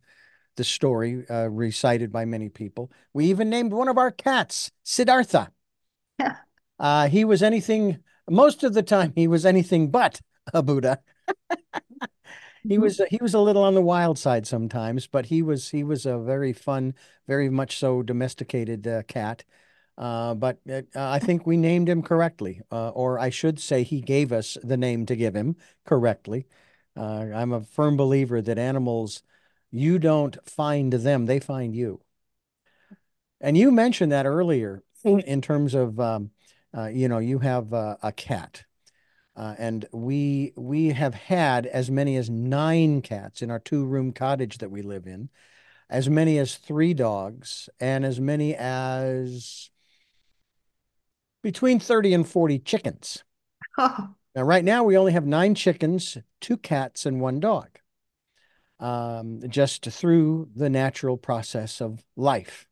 [0.58, 2.92] the story uh, recited by many people.
[3.14, 5.52] We even named one of our cats siddhartha.
[6.20, 6.38] Yeah.
[6.80, 10.22] Uh, he was anything most of the time he was anything but
[10.54, 11.00] a buddha
[12.68, 15.84] he was he was a little on the wild side sometimes, but he was he
[15.84, 16.96] was a very fun,
[17.28, 19.44] very much so domesticated uh, cat.
[19.98, 24.02] Uh, but uh, I think we named him correctly, uh, or I should say, he
[24.02, 25.56] gave us the name to give him
[25.86, 26.48] correctly.
[26.98, 29.24] Uh, I'm a firm believer that animals,
[29.72, 32.02] you don't find them; they find you.
[33.42, 36.32] And you mentioned that earlier in terms of, um,
[36.76, 38.65] uh, you know, you have a cat
[39.36, 44.14] uh, and we we have had as many as nine cats in our two room
[44.14, 45.30] cottage that we live in.
[45.90, 49.72] as many as three dogs, and as many as
[51.42, 53.24] between 30 and 40 chickens.
[54.36, 57.80] Now, right now, we only have nine chickens, two cats, and one dog,
[58.80, 62.68] um, just through the natural process of life.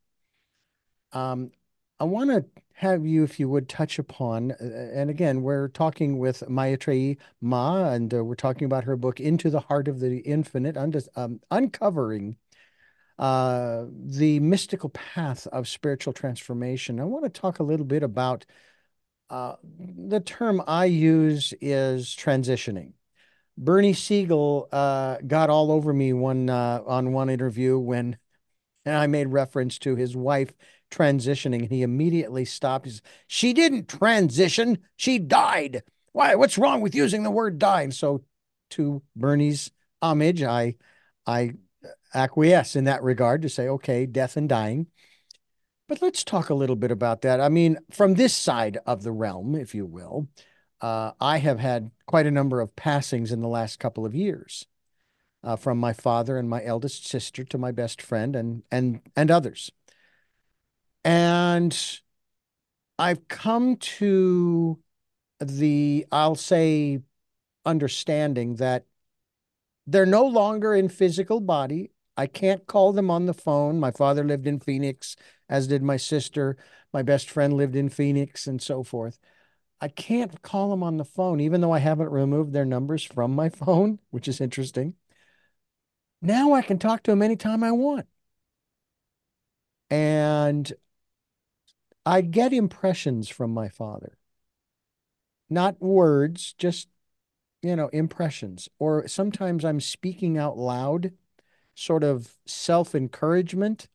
[1.12, 1.52] Um,
[2.00, 4.56] I want to have you, if you would, touch upon, uh,
[4.94, 9.20] and again, we're talking with Maya Maetreyii Ma, and uh, we're talking about her book,
[9.20, 10.76] Into the Heart of the Infinite,
[11.16, 12.38] um, uncovering
[13.20, 17.00] uh, the mystical path of spiritual transformation.
[17.00, 18.46] I want to talk a little bit about
[19.30, 22.94] uh, the term I use is transitioning.
[23.58, 28.18] Bernie Siegel uh, got all over me one uh, on one interview when
[28.86, 30.54] and I made reference to his wife
[30.94, 32.86] transitioning, and he immediately stopped.
[32.86, 35.84] He says, "She didn't transition; she died.
[36.12, 36.36] Why?
[36.36, 38.24] What's wrong with using the word die?" And so,
[38.72, 39.72] to Bernie's
[40.02, 40.76] homage, I
[41.26, 41.54] I
[42.14, 44.88] acquiesce in that regard to say, okay, death and dying.
[45.88, 47.42] But let's talk a little bit about that.
[47.42, 50.28] I mean, from this side of the realm, if you will,
[50.82, 54.66] uh, I have had quite a number of passings in the last couple of years,
[55.44, 59.30] uh, from my father and my eldest sister to my best friend and and and
[59.30, 59.72] others.
[61.06, 61.78] And
[62.98, 64.80] I've come to
[65.40, 67.02] the, I'll say,
[67.66, 68.86] understanding that
[69.88, 71.92] they're no longer in physical body.
[72.16, 73.80] I can't call them on the phone.
[73.80, 75.16] My father lived in Phoenix,
[75.50, 76.58] as did my sister.
[76.94, 79.20] My best friend lived in Phoenix, and so forth.
[79.82, 83.36] I can't call them on the phone, even though I haven't removed their numbers from
[83.36, 84.96] my phone, which is interesting.
[86.24, 88.08] Now I can talk to them anytime I want.
[89.90, 90.72] And
[92.06, 94.18] I get impressions from my father.
[95.50, 96.88] Not words, just,
[97.62, 98.70] you know, impressions.
[98.80, 101.12] Or sometimes I'm speaking out loud
[101.76, 103.88] sort of self encouragement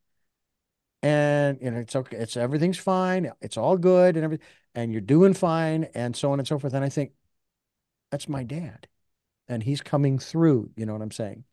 [1.02, 5.00] and you know it's okay it's everything's fine it's all good and everything and you're
[5.00, 7.12] doing fine and so on and so forth and i think
[8.10, 8.88] that's my dad
[9.46, 11.44] and he's coming through you know what i'm saying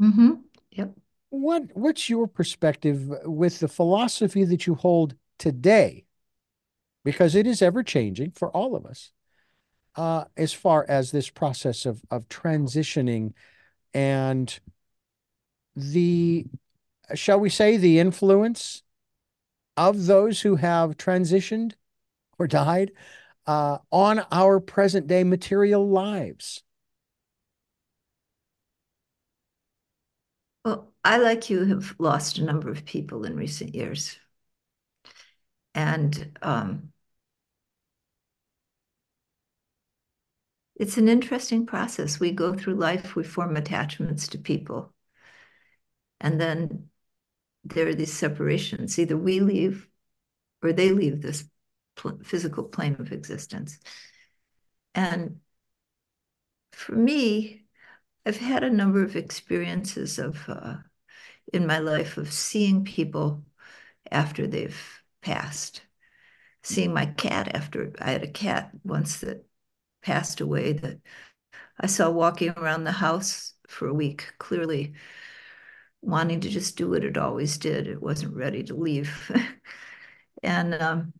[0.00, 0.34] mm-hmm
[0.70, 0.90] yep
[1.28, 6.04] what what's your perspective with the philosophy that you hold today
[7.04, 9.12] because it is ever changing for all of us
[9.96, 13.32] uh, as far as this process of of transitioning
[13.94, 14.60] and
[15.78, 16.46] the,
[17.14, 18.82] shall we say, the influence
[19.76, 21.74] of those who have transitioned
[22.38, 22.92] or died
[23.46, 26.62] uh, on our present day material lives?
[30.64, 34.18] Well, I, like you, have lost a number of people in recent years.
[35.78, 36.92] And um,
[40.74, 42.18] it's an interesting process.
[42.18, 44.92] We go through life, we form attachments to people.
[46.20, 46.88] And then
[47.62, 48.98] there are these separations.
[48.98, 49.86] Either we leave
[50.64, 51.44] or they leave this
[51.94, 53.78] pl physical plane of existence.
[54.96, 55.38] And
[56.72, 57.66] for me,
[58.26, 60.78] I've had a number of experiences of uh,
[61.52, 63.44] in my life of seeing people
[64.10, 65.82] after they've passed.
[66.62, 69.46] Seeing my cat after I had a cat once that
[70.02, 70.98] passed away that
[71.80, 74.94] I saw walking around the house for a week, clearly
[76.02, 77.86] wanting to just do what it always did.
[77.86, 79.30] It wasn't ready to leave.
[80.42, 81.12] and um,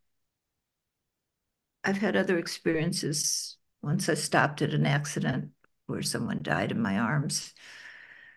[1.85, 3.57] I've had other experiences.
[3.83, 5.51] Once I stopped at an accident
[5.87, 7.55] where someone died in my arms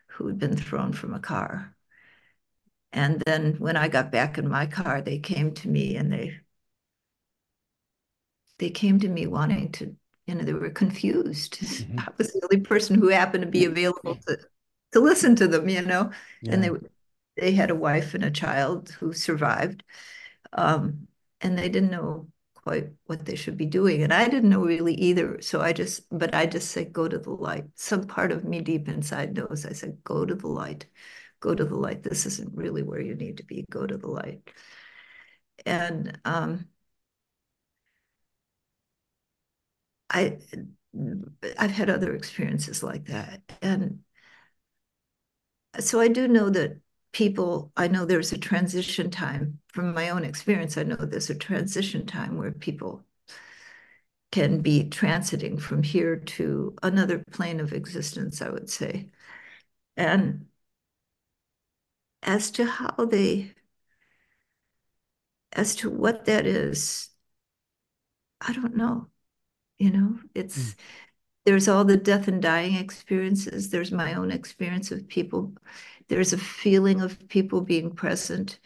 [0.08, 1.76] who had been thrown from a car.
[2.94, 6.38] And then when I got back in my car, they came to me and they
[8.60, 9.96] they came to me wanting to,
[10.28, 11.60] you know, they were confused.
[11.60, 12.00] Mm-hmm.
[12.00, 14.38] I was the only person who happened to be available to
[14.92, 16.12] to listen to them, you know.
[16.42, 16.54] Yeah.
[16.54, 16.70] And they
[17.38, 19.84] they had a wife and a child who survived,
[20.54, 21.08] um,
[21.40, 24.94] and they didn't know quite what they should be doing, and I didn't know really
[24.96, 25.42] either.
[25.42, 27.66] So I just, but I just said, go to the light.
[27.76, 29.66] Some part of me deep inside knows.
[29.66, 30.86] I said, go to the light,
[31.42, 32.04] go to the light.
[32.04, 33.66] This isn't really where you need to be.
[33.70, 34.50] Go to the light.
[35.66, 36.68] And um,
[40.10, 40.38] I,
[41.58, 44.00] I've had other experiences like that, and
[45.80, 46.80] so I do know that
[47.14, 50.78] people, I know there's a transition time from my own experience.
[50.78, 53.04] I know there's a transition time where people
[54.32, 59.10] can be transiting from here to another plane of existence, I would say.
[59.98, 60.48] And
[62.24, 63.54] as to how they,
[65.54, 67.10] as to what that is,
[68.40, 69.08] I don't know.
[69.80, 70.76] You know, it's, mm.
[71.46, 73.70] there's all the death and dying experiences.
[73.70, 75.54] There's my own experience of people.
[76.08, 78.60] There's a feeling of people being present.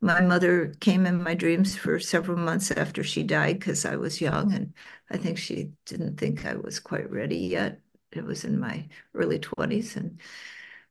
[0.00, 4.20] My mother came in my dreams for several months after she died because I was
[4.20, 4.74] young, and
[5.10, 7.80] I think she didn't think I was quite ready yet.
[8.12, 9.96] It was in my early 20s.
[9.96, 10.20] And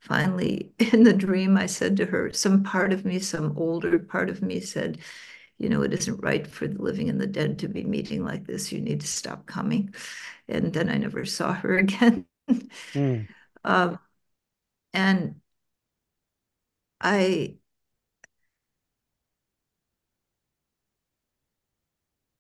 [0.06, 4.30] finally, in the dream, I said to her, some part of me, some older part
[4.30, 5.00] of me said,
[5.58, 8.46] you know, it isn't right for the living and the dead to be meeting like
[8.46, 8.72] this.
[8.72, 9.94] You need to stop coming.
[10.48, 12.26] And then I never saw her again.
[12.94, 13.28] mm.
[13.64, 14.00] um,
[14.94, 15.36] and
[17.02, 17.56] I,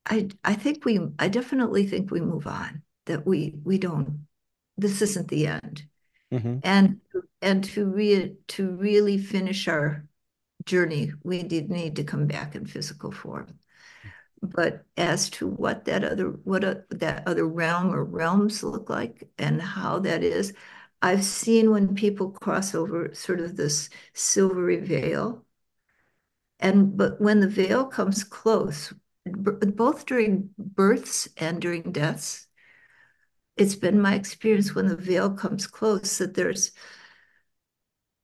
[0.05, 2.84] I, I think we, I definitely think we move on.
[3.05, 4.26] That we, we don't.
[4.78, 5.86] This isn't the end.
[6.34, 6.57] Mm-hmm.
[6.63, 7.01] And
[7.46, 10.08] and to re to really finish our
[10.66, 13.60] journey, we did need to come back in physical form.
[14.41, 19.30] But as to what that other what a, that other realm or realms look like
[19.38, 20.54] and how that is,
[21.04, 25.46] I've seen when people cross over sort of this silvery veil.
[26.60, 28.91] And but when the veil comes close,
[29.26, 32.48] both during births and during deaths,
[33.56, 36.72] it's been my experience when the veil comes close that there's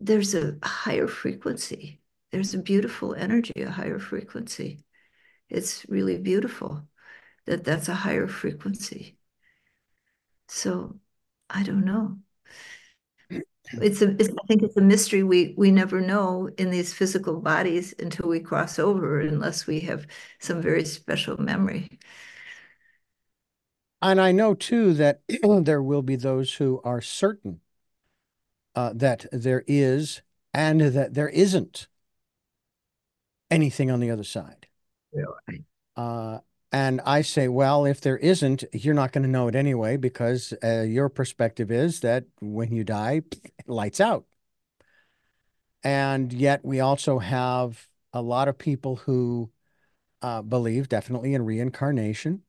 [0.02, 4.84] there's a higher frequency there's a beautiful energy, a higher frequency.
[5.50, 6.88] It's really beautiful
[7.46, 9.18] that that's a higher frequency.
[10.48, 10.98] So
[11.50, 12.20] I don't know.
[13.74, 17.40] It's a, it's, I think it's a mystery we we never know in these physical
[17.40, 20.08] bodies until we cross over, unless we have
[20.40, 22.00] some very special memory.
[24.02, 27.61] And I know too that there will be those who are certain
[28.76, 30.22] uh, that there is
[30.54, 31.88] and that there isn't
[33.50, 34.68] anything on the other side.
[35.14, 35.66] Really?
[35.96, 36.40] Uh,
[36.72, 40.54] and I say, well, if there isn't, you're not going to know it anyway, because
[40.64, 43.24] uh, your perspective is that when you die,
[43.68, 44.26] lights out.
[45.84, 49.52] And yet, we also have a lot of people who
[50.22, 52.44] uh, believe definitely in reincarnation.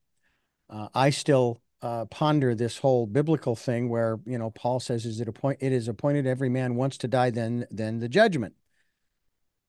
[0.69, 5.21] Uh, I still uh, ponder this whole biblical thing where you know Paul says, "Is
[5.21, 5.59] it appoint?
[5.61, 8.55] It is appointed every man once to die, then then the judgment."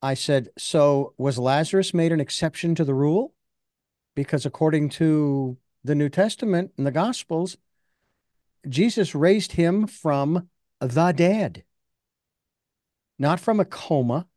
[0.03, 3.33] I said, So was Lazarus made an exception to the rule?
[4.15, 7.55] Because according to the New Testament and the Gospels,
[8.67, 10.49] Jesus raised him from
[10.81, 11.63] the dead,
[13.17, 14.27] not from a coma,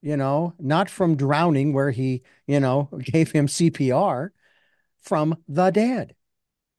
[0.00, 4.30] you know, not from drowning where he, you know, gave him CPR,
[5.00, 6.14] from the dead.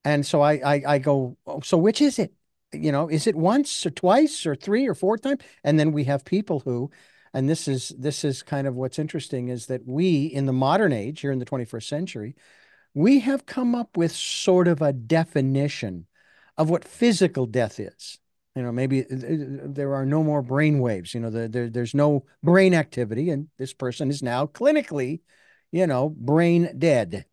[0.06, 2.34] And so I, I, I go, oh, so which is it?
[2.72, 5.41] You know, is it once or twice or three or four times?
[5.64, 6.91] And then we have people who
[7.34, 10.93] and this is this is kind of what's interesting is that we in the modern
[10.93, 12.36] age here in the 21st century
[12.93, 16.08] we have come up with sort of a definition
[16.58, 18.20] of what physical death is
[18.56, 21.70] you know maybe uh, uh, there are no more brain waves you know the, there,
[21.70, 25.22] there's no brain activity and this person is now clinically
[25.72, 27.26] you know brain dead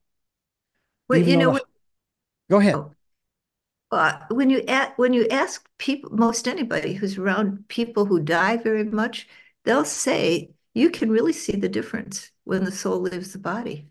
[1.08, 1.58] well you know
[2.50, 2.92] go ahead oh,
[3.92, 4.64] uh, when you
[4.96, 9.28] when you ask people most anybody who's around people who die very much
[9.64, 13.88] they'll say you can really see the difference when the soul leaves the body.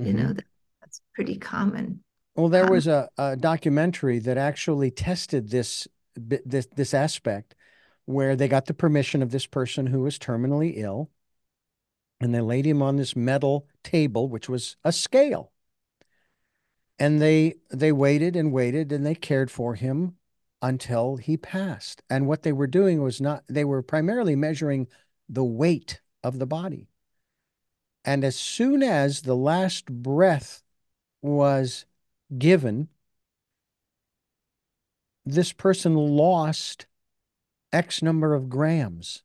[0.00, 0.06] Mm-hmm.
[0.06, 0.44] You know, that,
[0.80, 2.04] that's pretty common.
[2.36, 7.56] Well, there was a, a documentary that actually tested this this this aspect
[8.04, 11.10] where they got the permission of this person who was terminally ill
[12.20, 15.52] and they laid him on this metal table which was a scale
[16.98, 20.16] and they they waited and waited and they cared for him
[20.60, 22.02] until he passed.
[22.10, 24.88] And what they were doing was not, they were primarily measuring
[25.28, 26.88] the weight of the body.
[28.04, 30.62] And as soon as the last breath
[31.22, 31.84] was
[32.36, 32.88] given,
[35.24, 36.86] this person lost
[37.72, 39.22] X number of grams.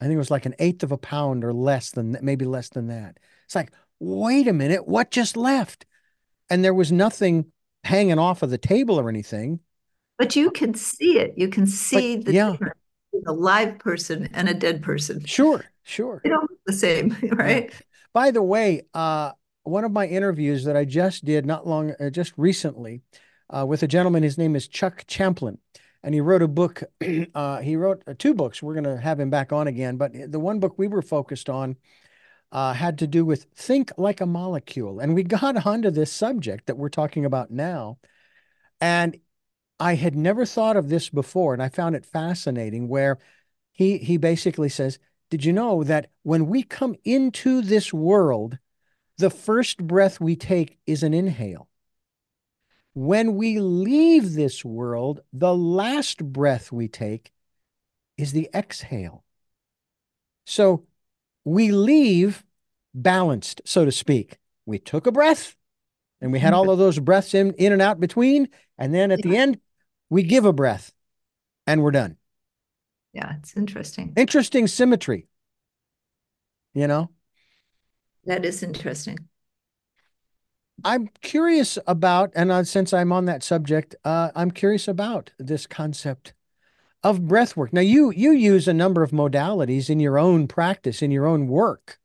[0.00, 2.68] I think it was like an eighth of a pound or less than maybe less
[2.70, 3.18] than that.
[3.44, 3.70] It's like,
[4.00, 5.86] wait a minute, what just left?
[6.50, 7.46] And there was nothing
[7.84, 9.60] hanging off of the table or anything.
[10.18, 11.34] But you can see it.
[11.36, 12.50] You can see but, the yeah.
[12.52, 12.78] difference
[13.26, 15.24] a live person and a dead person.
[15.24, 16.20] Sure, sure.
[16.22, 17.70] They don't look the same, right?
[17.70, 17.78] Yeah.
[18.12, 19.32] By the way, uh,
[19.64, 23.02] one of my interviews that I just did not long, uh, just recently,
[23.50, 24.22] uh, with a gentleman.
[24.22, 25.58] His name is Chuck Champlin,
[26.02, 26.82] and he wrote a book.
[27.34, 28.62] Uh, he wrote uh, two books.
[28.62, 31.48] We're going to have him back on again, but the one book we were focused
[31.48, 31.76] on
[32.54, 36.66] uh, had to do with think like a molecule, and we got onto this subject
[36.66, 37.98] that we're talking about now.
[38.80, 39.18] And
[39.80, 42.88] I had never thought of this before, and I found it fascinating.
[42.88, 43.18] Where
[43.72, 44.98] he he basically says,
[45.30, 48.58] "Did you know that when we come into this world,
[49.18, 51.68] the first breath we take is an inhale,
[52.94, 57.32] when we leave this world, the last breath we take
[58.16, 59.24] is the exhale.
[60.46, 60.86] So
[61.44, 62.44] we leave
[62.94, 64.38] balanced, so to speak.
[64.66, 65.56] We took a breath
[66.20, 68.48] and we had all of those breaths in, in and out between.
[68.78, 69.30] And then at yeah.
[69.30, 69.60] the end,
[70.08, 70.92] we give a breath
[71.66, 72.16] and we're done.
[73.12, 74.12] Yeah, it's interesting.
[74.16, 75.28] Interesting symmetry.
[76.72, 77.10] You know?
[78.24, 79.18] That is interesting.
[80.82, 85.66] I'm curious about, and uh, since I'm on that subject, uh, I'm curious about this
[85.66, 86.32] concept
[87.04, 87.72] of breath work.
[87.72, 91.46] Now, you you use a number of modalities in your own practice, in your own
[91.46, 92.00] work.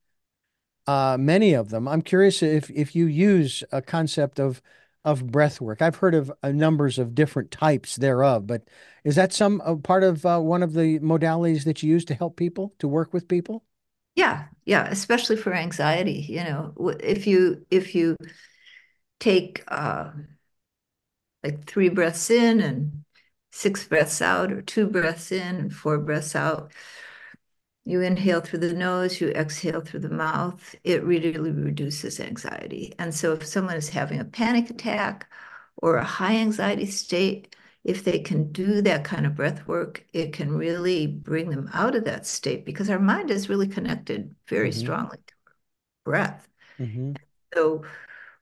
[0.86, 1.88] Uh, many of them.
[1.88, 4.62] I'm curious if if you use a concept of
[5.06, 5.82] of breath work.
[5.82, 8.64] I've heard of uh, numbers of different types thereof, but
[9.06, 12.14] is that some uh, part of uh, one of the modalities that you use to
[12.14, 13.64] help people to work with people?
[14.16, 16.26] Yeah, yeah, especially for anxiety.
[16.28, 18.18] You know, if you if you
[19.20, 20.12] take uh,
[21.44, 23.06] like three breaths in and
[23.52, 26.72] six breaths out, or two breaths in and four breaths out.
[27.86, 30.76] You inhale through the nose, you exhale through the mouth.
[30.84, 32.94] It really reduces anxiety.
[33.00, 35.32] And so, if someone is having a panic attack
[35.78, 40.34] or a high anxiety state, if they can do that kind of breath work, it
[40.34, 44.70] can really bring them out of that state because our mind is really connected very
[44.70, 44.80] mm-hmm.
[44.80, 45.34] strongly to
[46.06, 46.48] breath.
[46.78, 47.14] Mm-hmm.
[47.54, 47.84] So,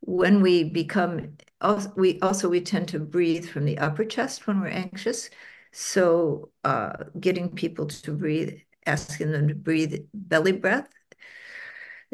[0.02, 4.62] when we become also, we also we tend to breathe from the upper chest when
[4.62, 5.30] we're anxious
[5.72, 10.90] so uh, getting people to breathe asking them to breathe belly breath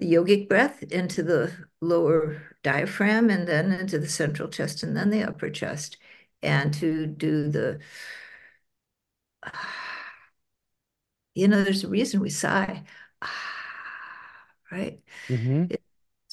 [0.02, 5.24] yogic breath into the lower diaphragm and then into the central chest and then the
[5.24, 5.98] upper chest
[6.42, 7.80] and to do the
[11.36, 12.84] you know there's a reason we sigh
[14.72, 15.66] right mm-hmm.
[15.70, 15.82] it,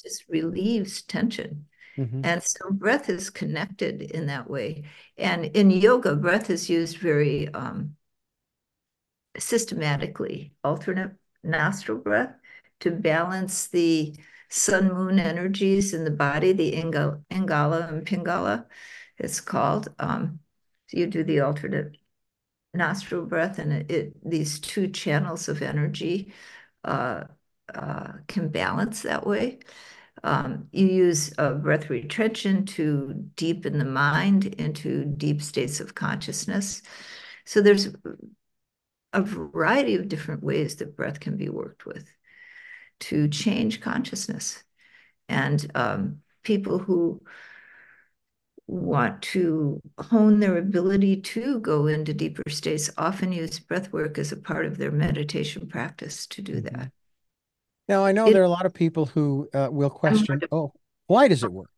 [0.01, 1.67] just relieves tension.
[2.01, 2.21] Mm-hmm.
[2.23, 4.83] And so breath is connected in that way.
[5.17, 7.95] And in yoga, breath is used very um,
[9.37, 12.33] systematically, alternate nostril breath
[12.79, 14.15] to balance the
[14.49, 18.65] sun moon energies in the body, the Ingala, and Pingala,
[19.17, 19.89] it's called.
[19.99, 20.39] Um,
[20.87, 21.97] so you do the alternate
[22.73, 26.33] nostril breath, and it, it these two channels of energy
[26.83, 27.25] uh,
[27.73, 29.59] uh, can balance that way.
[30.23, 36.81] Um, you use uh, breath retention to deepen the mind into deep states of consciousness.
[37.45, 37.89] So there's
[39.13, 42.07] a variety of different ways that breath can be worked with
[43.01, 44.63] to change consciousness.
[45.27, 47.21] And um, people who
[48.67, 54.31] want to hone their ability to go into deeper states often use breath work as
[54.31, 56.75] a part of their meditation practice to do mm-hmm.
[56.75, 56.91] that.
[57.91, 60.71] Now, I know it, there are a lot of people who uh, will question, oh,
[61.07, 61.69] why does it work?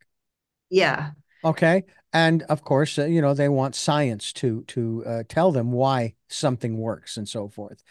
[0.70, 1.10] Yeah.
[1.44, 1.82] Okay.
[2.12, 6.14] And of course, uh, you know, they want science to to uh, tell them why
[6.28, 7.82] something works and so forth.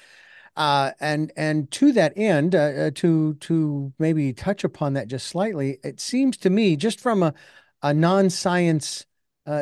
[0.56, 5.28] Uh, and and to that end, uh, uh, to to maybe touch upon that just
[5.28, 7.34] slightly, it seems to me, just from a
[7.82, 9.06] a non-science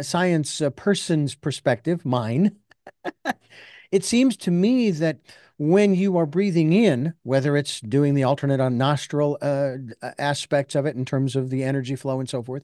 [0.04, 2.56] science person's perspective, mine,
[3.92, 5.18] it seems to me that
[5.62, 9.76] when you are breathing in, whether it's doing the alternate on nostril uh,
[10.18, 12.64] aspects of it in terms of the energy flow and so forth,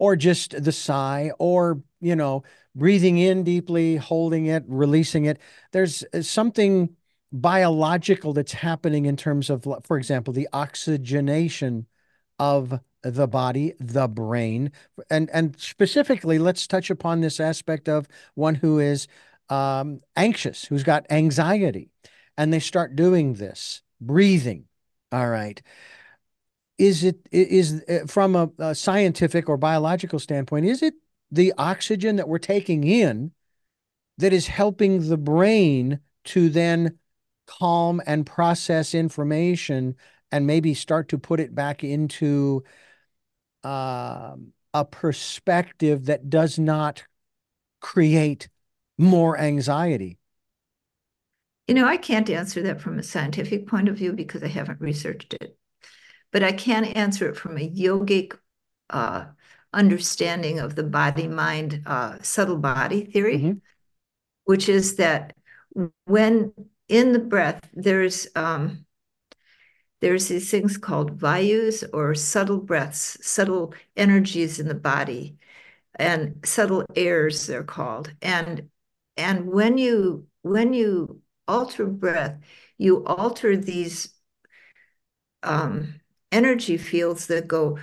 [0.00, 2.42] or just the sigh, or, you know,
[2.74, 5.38] breathing in deeply, holding it, releasing it,
[5.70, 6.96] there's uh, something
[7.30, 11.86] biological that's happening in terms of, for example, the oxygenation
[12.40, 14.72] of the body, the brain,
[15.10, 19.06] and and specifically, let's touch upon this aspect of one who is
[19.48, 21.88] um, anxious, who's got anxiety
[22.42, 24.66] and they start doing this breathing
[25.12, 25.60] all right.
[26.78, 30.94] Is it is uh, from a, a, scientific or biological standpoint is it
[31.30, 33.32] the oxygen that we're taking in
[34.18, 36.98] that is helping the brain to then
[37.46, 39.94] calm and process information
[40.30, 42.64] and maybe start to put it back into
[43.64, 44.34] uh,
[44.72, 47.04] a perspective that does not
[47.80, 48.48] create
[48.98, 50.18] more anxiety
[51.66, 54.80] you know, I can't answer that from a scientific point of view because I haven't
[54.80, 55.56] researched it,
[56.32, 58.36] but I can answer it from a yogic
[58.90, 59.26] uh,
[59.72, 63.58] understanding of the body mind uh, subtle body theory, mm-hmm.
[64.44, 65.34] which is that
[66.04, 66.52] when
[66.88, 68.84] in the breath, there's um,
[70.00, 75.36] there's these things called vayus or subtle breaths, subtle energies in the body,
[75.94, 78.12] and subtle airs they're called.
[78.20, 78.68] And
[79.16, 81.21] and when you when you
[81.52, 82.38] alter breath,
[82.78, 84.14] you alter these
[85.42, 86.00] um,
[86.30, 87.78] energy fields that go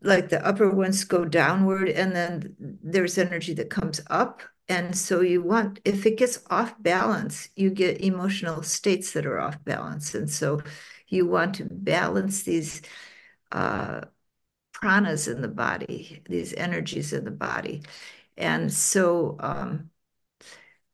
[0.00, 4.42] like the upper ones go downward and then there's energy that comes up.
[4.68, 9.40] And so you want if it gets off balance you get emotional states that are
[9.40, 10.14] off balance.
[10.14, 10.60] And so
[11.08, 12.82] you want to balance these
[13.50, 14.02] uh,
[14.74, 17.82] pranas in the body these energies in the body.
[18.36, 19.90] And so um,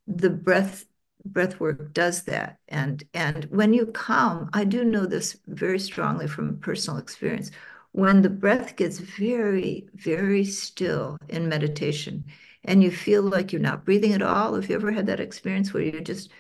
[0.06, 0.86] the breath
[1.24, 6.26] breath work does that and and when you calm i do know this very strongly
[6.26, 7.50] from personal experience
[7.92, 12.24] when the breath gets very, very still in meditation
[12.64, 15.72] and you feel like you're not breathing at all, have you ever had that experience
[15.72, 16.30] where you just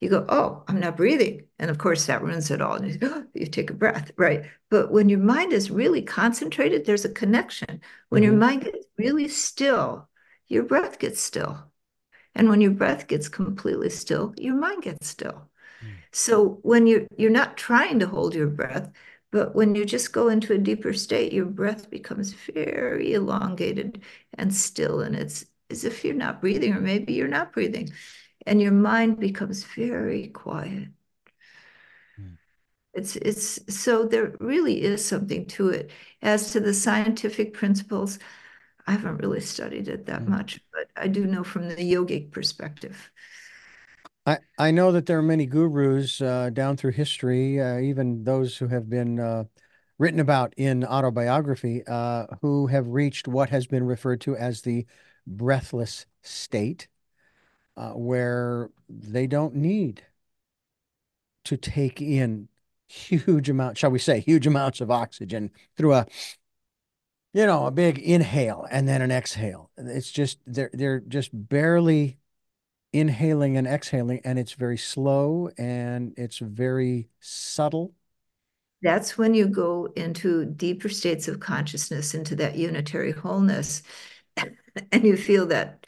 [0.00, 1.46] you go, oh, I'm not breathing.
[1.60, 2.74] And of course, that ruins it all.
[2.74, 4.42] And you, oh, you take a breath, right?
[4.68, 7.80] But when your mind is really concentrated, there's a connection.
[8.08, 8.32] When mm-hmm.
[8.32, 10.08] your mind gets really still,
[10.48, 11.70] your breath gets still.
[12.34, 15.50] And when your breath gets completely still, your mind gets still.
[15.82, 15.88] Mm-hmm.
[16.12, 18.90] So when you're you're not trying to hold your breath,
[19.30, 24.02] but when you just go into a deeper state, your breath becomes very elongated
[24.34, 25.00] and still.
[25.00, 27.90] And it's as if you're not breathing, or maybe you're not breathing.
[28.46, 30.88] And your mind becomes very quiet.
[32.16, 32.34] Hmm.
[32.94, 35.90] It's it's so there really is something to it.
[36.22, 38.18] As to the scientific principles,
[38.86, 40.28] I haven't really studied it that mm.
[40.28, 43.10] much, but I do know from the yogic perspective.
[44.26, 48.56] I, I know that there are many gurus uh, down through history, uh, even those
[48.56, 49.44] who have been uh,
[49.98, 54.86] written about in autobiography, uh, who have reached what has been referred to as the
[55.26, 56.88] breathless state,
[57.76, 60.02] uh, where they don't need
[61.44, 62.48] to take in
[62.88, 66.06] huge amounts, shall we say, huge amounts of oxygen through a
[67.32, 69.70] you know, a big inhale and then an exhale.
[69.76, 72.18] It's just they're they're just barely
[72.92, 77.94] inhaling and exhaling, and it's very slow and it's very subtle.
[78.82, 83.82] That's when you go into deeper states of consciousness, into that unitary wholeness,
[84.92, 85.86] and you feel that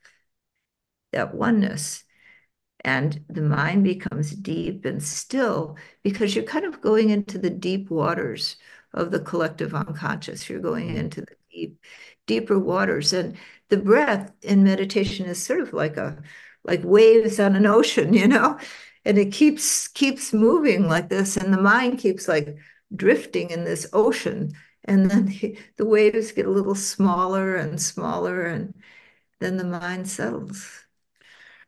[1.12, 2.04] that oneness.
[2.84, 7.90] And the mind becomes deep and still because you're kind of going into the deep
[7.90, 8.56] waters
[8.94, 10.48] of the collective unconscious.
[10.48, 11.78] You're going into the deep,
[12.26, 13.12] deeper waters.
[13.12, 13.36] And
[13.68, 16.22] the breath in meditation is sort of like a
[16.64, 18.58] like waves on an ocean, you know,
[19.04, 22.56] and it keeps keeps moving like this, and the mind keeps like
[22.94, 24.52] drifting in this ocean,
[24.84, 28.74] and then the, the waves get a little smaller and smaller, and
[29.40, 30.83] then the mind settles.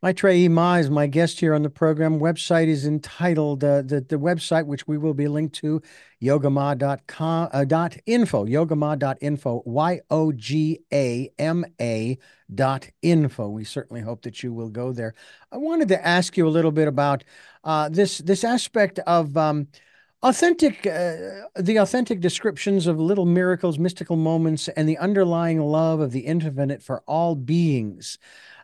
[0.03, 2.21] Maetreyii Ma is my guest here on the program.
[2.21, 5.81] Website is entitled uh, the the website which we will be linked to
[6.23, 12.19] yogama.com uh, dot info yogama.info y o g a m a
[12.55, 13.49] dot info.
[13.49, 15.15] We certainly hope that you will go there.
[15.51, 17.25] I wanted to ask you a little bit about
[17.65, 19.69] uh, this this aspect of um,
[20.23, 26.13] authentic uh, the authentic descriptions of little miracles mystical moments and the underlying love of
[26.13, 28.19] the infinite for all beings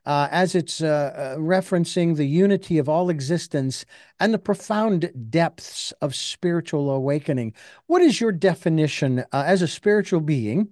[0.04, 3.84] uh, as it's uh, uh, referencing the unity of all existence
[4.18, 7.54] and the profound depths of spiritual awakening.
[7.86, 10.70] What is your definition uh, as a spiritual being,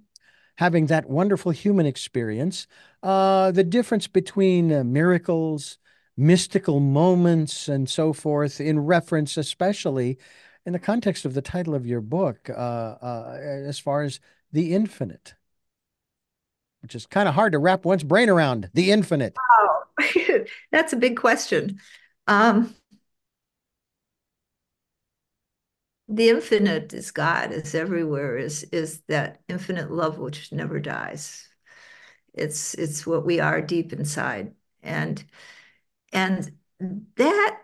[0.57, 2.67] having that wonderful human experience,
[3.03, 5.77] uh, the difference between uh, miracles,
[6.17, 10.17] mystical moments, and so forth, in reference especially
[10.65, 14.19] in the context of the title of your book, as far as
[14.51, 15.33] the infinite?
[16.81, 19.35] Which is kind of hard to wrap one's brain around the infinite.
[19.51, 19.83] Oh,
[20.71, 21.79] that's a big question.
[22.27, 22.75] Um,
[26.07, 31.47] the infinite is God, is everywhere, is is that infinite love which never dies.
[32.33, 34.53] It's it's what we are deep inside.
[34.83, 35.23] And
[36.11, 36.51] and
[37.15, 37.57] that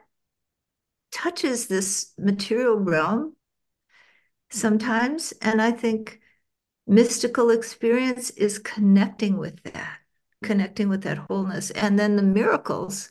[1.11, 3.35] touches this material realm
[4.49, 5.33] sometimes.
[5.41, 6.21] And I think
[6.87, 9.99] mystical experience is connecting with that
[10.43, 13.09] connecting with that wholeness and then the miracles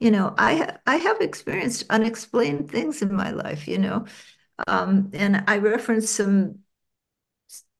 [0.00, 4.04] you know i ha- i have experienced unexplained things in my life you know
[4.66, 6.58] um, and i reference some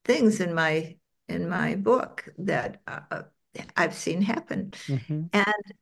[0.04, 0.96] things in my
[1.28, 3.22] in my book that uh,
[3.76, 5.22] i've seen happen mm-hmm.
[5.32, 5.74] and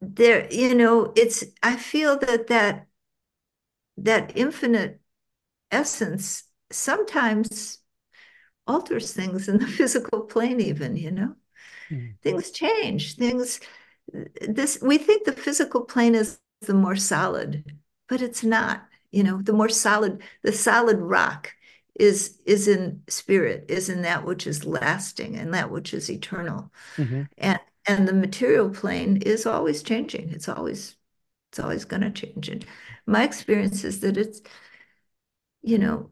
[0.00, 2.86] there you know it's i feel that that
[3.96, 5.00] that infinite
[5.70, 7.78] essence sometimes
[8.66, 11.34] alters things in the physical plane even you know?
[11.90, 12.18] Mm.
[12.20, 13.60] things change things
[14.40, 17.64] this we think the physical plane is the more solid
[18.08, 19.40] but it's not you know?
[19.40, 21.52] The more solid the solid rock
[21.98, 26.70] is is in spirit is in that which is lasting and that which is eternal.
[26.96, 27.22] Mm-hmm.
[27.38, 30.30] and and the material plane is always changing.
[30.30, 30.96] It's always
[31.50, 32.48] it's always going to change.
[32.48, 32.66] And
[33.06, 34.42] my experience is that it's
[35.62, 36.10] you know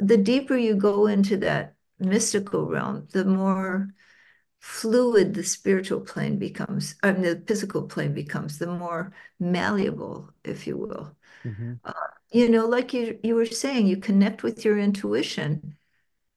[0.00, 3.88] the deeper you go into that mystical realm, the more
[4.60, 10.66] fluid the spiritual plane becomes, I mean, the physical plane becomes, the more malleable, if
[10.66, 11.16] you will.
[11.44, 11.74] Mm-hmm.
[11.84, 11.92] Uh,
[12.32, 15.76] you know, like you, you were saying, you connect with your intuition,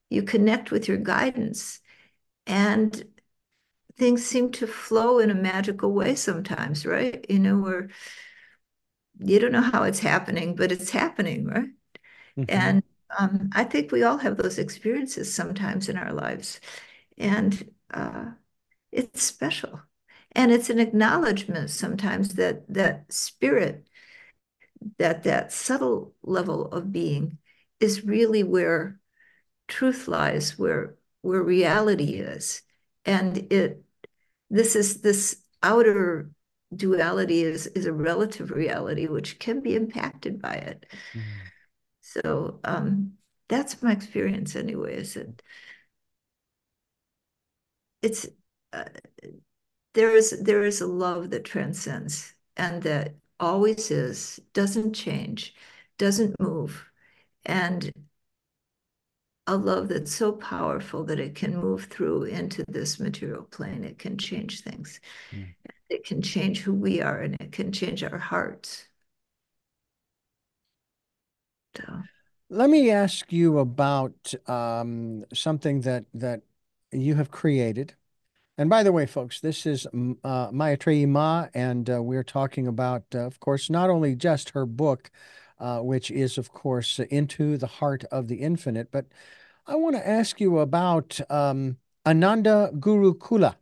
[0.09, 1.79] you connect with your guidance,
[2.45, 3.03] and
[3.97, 7.25] things seem to flow in a magical way sometimes, right?
[7.29, 7.89] You know, where
[9.19, 11.69] you don't know how it's happening, but it's happening, right?
[12.37, 12.43] Mm-hmm.
[12.47, 12.83] And
[13.17, 16.59] um, I think we all have those experiences sometimes in our lives.
[17.17, 18.31] And uh,
[18.91, 19.81] it's special.
[20.33, 23.85] And it's an acknowledgement sometimes that that spirit,
[24.97, 27.37] that that subtle level of being
[27.79, 28.99] is really where
[29.67, 32.61] truth lies, where where reality is.
[33.05, 33.83] And it
[34.49, 36.31] this is this outer
[36.73, 40.85] duality is is a relative reality which can be impacted by it.
[41.13, 41.50] Mm.
[42.11, 43.13] So um,
[43.47, 45.41] that's my experience anyway, is that
[48.01, 48.27] it's
[48.73, 48.85] uh,
[49.93, 55.55] there is there is a love that transcends and that always is, doesn't change,
[55.97, 56.85] doesn't move,
[57.45, 57.91] and
[59.47, 63.83] a love that's so powerful that it can move through into this material plane.
[63.83, 64.99] It can change things.
[65.33, 65.47] Mm.
[65.89, 68.85] It can change who we are and it can change our hearts.
[71.77, 72.03] So.
[72.49, 76.41] Let me ask you about um, something that that
[76.91, 77.95] you have created.
[78.57, 83.03] And by the way, folks, this is uh, Maetreyii Ma, and uh, we're talking about,
[83.15, 85.09] uh, of course, not only just her book,
[85.57, 89.05] uh, which is, of course, Into the Heart of the Infinite, but
[89.65, 93.55] I want to ask you about um, Ananda Gurukula.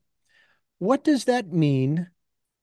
[0.80, 2.10] What does that mean?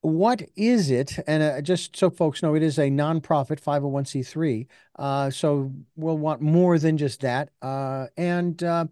[0.07, 1.19] What is it?
[1.27, 4.65] And uh, just so folks know, it is a nonprofit 501c3.
[4.97, 7.49] Uh, so we'll want more than just that.
[7.61, 8.85] Uh, and uh,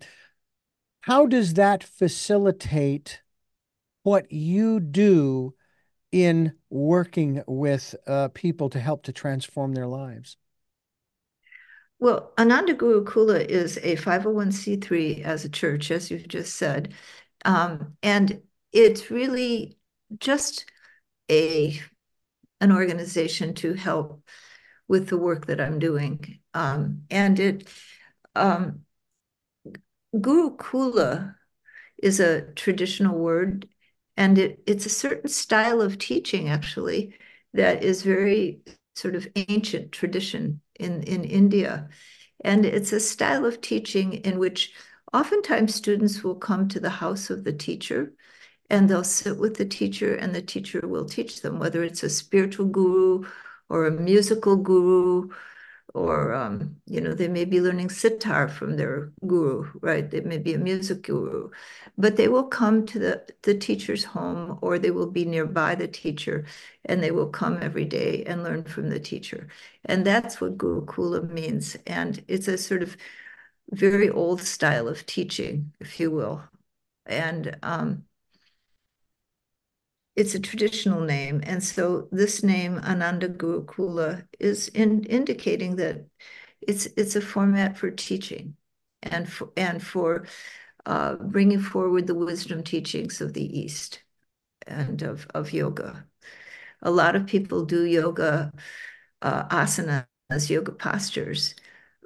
[0.99, 3.22] how does that facilitate
[4.03, 5.53] what you do
[6.11, 10.36] in working with uh, people to help to transform their lives?
[11.97, 16.93] Well, Ananda Gurukula is a 501c3 as a church, as you've just said.
[17.45, 18.41] Um, and
[18.74, 19.78] it's really
[20.20, 20.66] just
[21.30, 21.80] a
[22.61, 24.23] an organization to help
[24.88, 26.39] with the work that I'm doing.
[26.53, 27.67] Um, and it
[28.36, 28.82] um,
[30.19, 31.36] Guru Kula
[32.01, 33.67] is a traditional word,
[34.17, 37.15] and it, it's a certain style of teaching, actually,
[37.53, 38.61] that is very
[38.95, 41.89] sort of ancient tradition in, in India.
[42.43, 44.73] And it's a style of teaching in which
[45.13, 48.13] oftentimes students will come to the house of the teacher
[48.70, 52.09] and they'll sit with the teacher, and the teacher will teach them, whether it's a
[52.09, 53.26] spiritual guru
[53.70, 55.30] or a musical guru
[55.93, 60.09] or um, you know they may be learning sitar from their guru right?
[60.11, 61.49] They may be a music guru
[61.97, 65.88] but they will come to the, the teacher's home or they will be nearby the
[65.88, 66.45] teacher
[66.86, 69.47] and they will come every day and learn from the teacher.
[69.86, 71.78] And that's what gurukula means.
[71.88, 72.97] And it's a sort of
[73.72, 76.43] very old style of teaching if you will.
[77.05, 78.05] And um,
[80.16, 81.41] it's a traditional name.
[81.43, 86.05] And so this name, Ananda Gurukula, is in, indicating that
[86.61, 88.55] it's, it's a format for teaching
[89.03, 90.28] and for, and for
[90.86, 94.01] uh, bringing forward the wisdom teachings of the East
[94.66, 96.05] and of, of yoga.
[96.82, 98.53] A lot of people do yoga
[99.22, 100.05] uh, asanas,
[100.49, 101.55] yoga postures,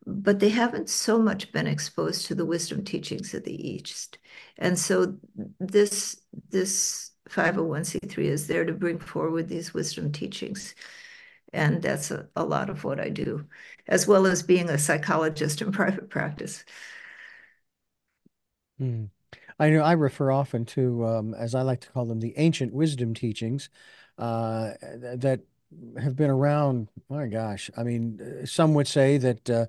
[0.06, 4.18] but they haven't so much been exposed to the wisdom teachings of the East.
[4.58, 5.18] And so
[5.60, 10.76] this, this 501c3 is there to bring forward these wisdom teachings.
[11.54, 13.48] And that's a, a lot of what I do,
[13.88, 16.64] as well as being a psychologist in private practice.
[18.78, 19.06] Hmm.
[19.60, 22.74] I know I refer often to, um, as I like to call them, the ancient
[22.74, 23.70] wisdom teachings
[24.18, 25.42] uh, that
[26.02, 26.90] have been around.
[27.10, 29.66] My gosh, I mean, some would say that uh,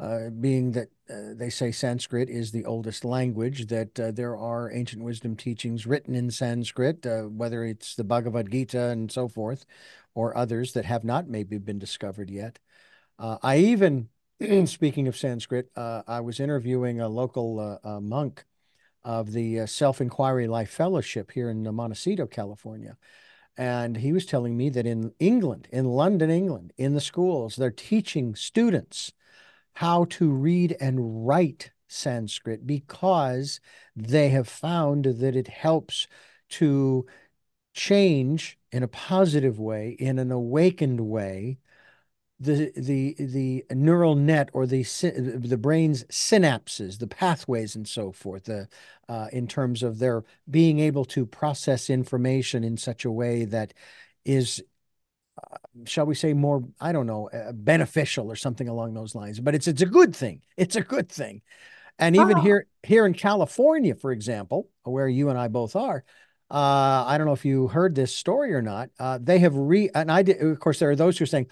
[0.00, 4.70] uh, being that uh, they say Sanskrit is the oldest language, that uh, there are
[4.70, 9.66] ancient wisdom teachings written in Sanskrit, uh, whether it's the Bhagavad Gita and so forth,
[10.14, 12.60] or others that have not maybe been discovered yet.
[13.18, 14.08] Uh, I even,
[14.66, 18.44] speaking of Sanskrit, I was interviewing a local monk
[19.02, 22.96] of the Self Inquiry Life Fellowship here in Montecito, California.
[23.56, 27.72] And he was telling me that in England, in London, England, in the schools, they're
[27.72, 29.12] teaching students
[29.78, 33.60] how to read and write Sanskrit because
[33.94, 36.08] they have found that it helps
[36.48, 37.06] to
[37.74, 41.58] change in a positive way, in an awakened way,
[42.40, 48.46] the the the neural net or the the brain's synapses, the pathways, and so forth.
[48.46, 48.66] The
[49.08, 53.74] uh, in terms of their being able to process information in such a way that
[54.24, 54.60] is,
[55.84, 59.40] shall we say, more I don't know, uh, beneficial or something along those lines.
[59.40, 60.42] But it's it's a good thing.
[60.56, 61.42] It's a good thing.
[61.98, 62.40] And even oh.
[62.40, 66.04] here here in California, for example, where you and I both are,
[66.50, 68.90] uh, I don't know if you heard this story or not.
[68.98, 70.40] Uh, they have re and I did.
[70.40, 71.48] Of course, there are those who are saying,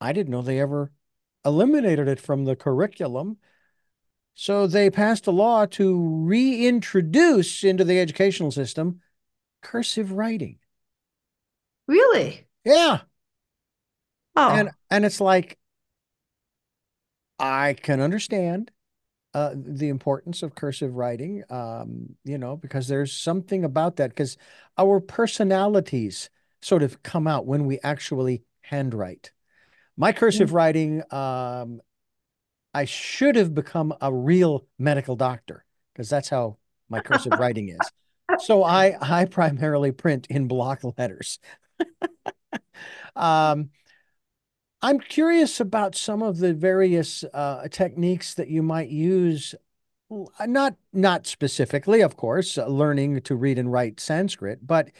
[0.00, 0.92] I didn't know they ever
[1.44, 3.38] eliminated it from the curriculum.
[4.34, 9.00] So they passed a law to reintroduce into the educational system
[9.62, 10.58] cursive writing.
[11.86, 12.45] Really?
[12.66, 12.98] Yeah.
[14.34, 14.50] Oh.
[14.50, 15.56] And and it's like
[17.38, 18.72] I can understand
[19.34, 24.36] uh, the importance of cursive writing, um, you know, because there's something about that because
[24.76, 26.28] our personalities
[26.60, 29.30] sort of come out when we actually handwrite.
[29.96, 30.56] My cursive mm-hmm.
[30.56, 31.80] writing, um,
[32.74, 36.56] I should have become a real medical doctor because that's how
[36.88, 38.44] my cursive writing is.
[38.44, 41.38] So I I primarily print in block letters.
[43.16, 43.70] um,
[44.82, 49.54] I'm curious about some of the various uh, techniques that you might use.
[50.46, 54.90] Not not specifically, of course, uh, learning to read and write Sanskrit, but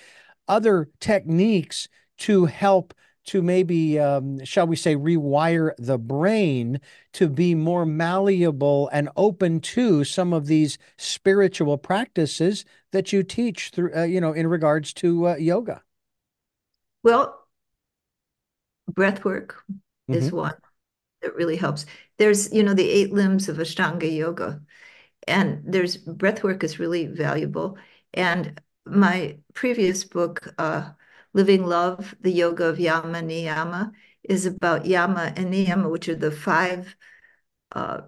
[0.48, 1.88] other techniques
[2.18, 2.94] to help
[3.26, 6.80] to maybe, um, shall we say, rewire the brain
[7.12, 13.70] to be more malleable and open to some of these spiritual practices that you teach
[13.70, 15.82] through, uh, you know, in regards to uh, yoga?
[17.02, 17.45] Well,
[18.88, 20.14] breath work mm-hmm.
[20.14, 20.54] is one
[21.22, 21.86] that really helps.
[22.18, 24.60] There's, you know, the eight limbs of Ashtanga yoga,
[25.26, 27.78] and there's breath work is really valuable.
[28.14, 30.90] And my previous book, uh,
[31.34, 36.30] Living Love, the Yoga of Yama Niyama, is about Yama and Niyama, which are the
[36.30, 36.96] five
[37.72, 38.02] uh,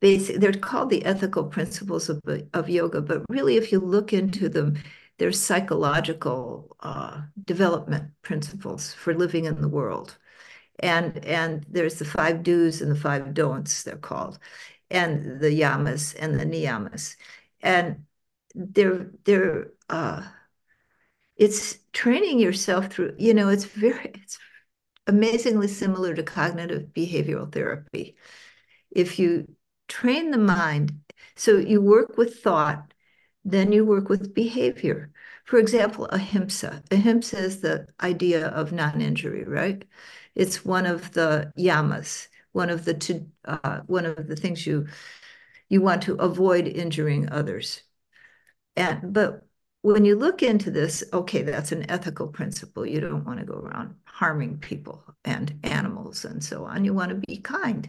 [0.00, 2.20] basic, they're called the ethical principles of,
[2.54, 4.76] of yoga, but really, if you look into them,
[5.20, 10.16] they're psychological uh, development principles for living in the world.
[10.78, 14.38] And, and there's the five do's and the five don'ts, they're called,
[14.90, 17.16] and the yamas and the niyamas.
[17.60, 18.06] And
[18.54, 20.22] they're, they're, uh,
[21.36, 24.38] it's training yourself through, you know, it's very, it's
[25.06, 28.16] amazingly similar to cognitive behavioral therapy.
[28.90, 29.54] If you
[29.86, 30.98] train the mind,
[31.36, 32.94] so you work with thought,
[33.44, 35.12] then you work with behavior.
[35.44, 36.82] For example, ahimsa.
[36.90, 39.84] Ahimsa is the idea of non-injury, right?
[40.34, 44.86] It's one of the yamas, one of the to, uh, one of the things you
[45.68, 47.82] you want to avoid injuring others.
[48.76, 49.46] And but
[49.82, 52.84] when you look into this, okay, that's an ethical principle.
[52.86, 56.84] You don't want to go around harming people and animals and so on.
[56.84, 57.88] You want to be kind,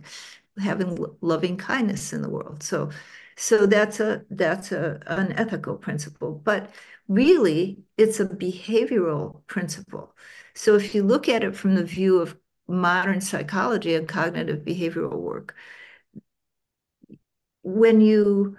[0.58, 2.64] having loving kindness in the world.
[2.64, 2.92] So,
[3.38, 6.34] so that's a that's a an ethical principle.
[6.34, 6.74] But
[7.08, 10.16] really, it's a behavioral principle.
[10.54, 15.20] So if you look at it from the view of modern psychology and cognitive behavioral
[15.20, 15.56] work,
[17.64, 18.58] when you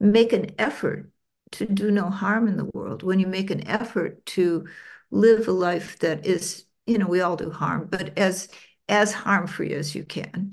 [0.00, 1.10] make an effort
[1.52, 4.66] to do no harm in the world, when you make an effort to
[5.10, 8.48] live a life that is, you know, we all do harm, but as
[8.88, 10.52] as harm-free as you can,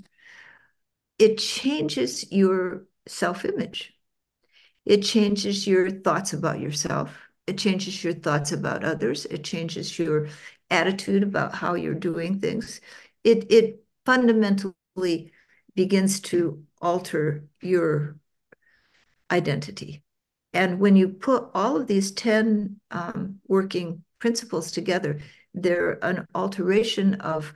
[1.17, 3.93] it changes your self-image.
[4.85, 7.15] It changes your thoughts about yourself.
[7.47, 9.25] It changes your thoughts about others.
[9.25, 10.29] It changes your
[10.69, 12.81] attitude about how you're doing things.
[13.23, 15.31] It it fundamentally
[15.75, 18.17] begins to alter your
[19.31, 20.03] identity.
[20.53, 25.19] And when you put all of these 10 um, working principles together,
[25.53, 27.53] they're an alteration of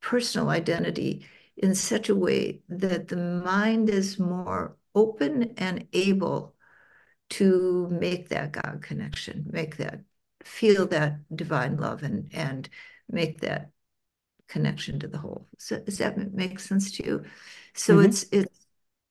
[0.00, 1.26] personal identity
[1.56, 6.54] in such a way that the mind is more open and able
[7.28, 10.00] to make that God connection, make that,
[10.44, 12.68] feel that divine love and, and
[13.10, 13.70] make that
[14.48, 15.48] connection to the whole.
[15.58, 17.24] So does that make sense to you?
[17.74, 18.06] So mm-hmm.
[18.06, 18.66] it's, it's,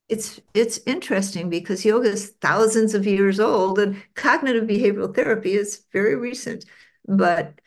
[0.07, 5.83] it's it's interesting because yoga is thousands of years old and cognitive behavioral therapy is
[5.91, 6.65] very recent
[7.07, 7.59] but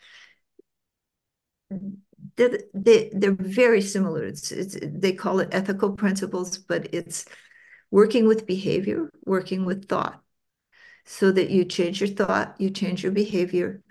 [2.39, 7.25] they're, they, they're very similar it's, it's they call it ethical principles but it's
[7.91, 10.23] working with behavior working with thought
[11.05, 13.83] so that you change your thought you change your behavior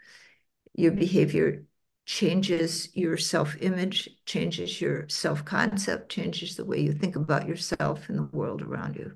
[0.75, 1.65] your behavior
[2.09, 8.37] changes your self-image, changes your self-concept, changes the way you think about yourself and the
[8.37, 9.13] world around you.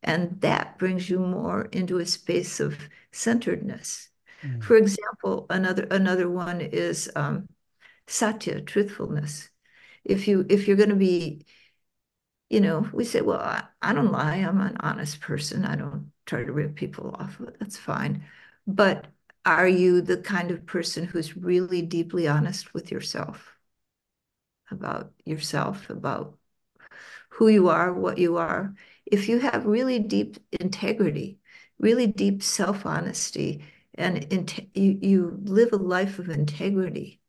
[0.00, 2.78] And that brings you more into a space of
[3.10, 4.10] centeredness.
[4.44, 4.62] Mm.
[4.62, 7.48] For example, another another one is um,
[8.06, 9.48] satya, truthfulness.
[10.04, 11.46] if you if you're going to be
[12.50, 14.36] you know we say well I, I don't lie.
[14.36, 15.64] I'm an honest person.
[15.64, 17.40] I don't try to rip people off.
[17.58, 18.24] That's fine.
[18.66, 19.06] But
[19.44, 23.56] are you the kind of person who's really deeply honest with yourself?
[24.72, 26.36] About yourself about
[27.30, 28.74] who you are what you are.
[29.06, 31.40] If you have really deep integrity
[31.80, 33.64] really deep self-honesty
[33.96, 34.26] and
[34.74, 37.21] you, you live a life of integrity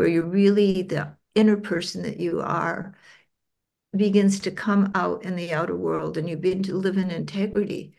[0.00, 2.94] where you're really the inner person that you are
[3.94, 7.94] begins to come out in the outer world and you begin to live in integrity,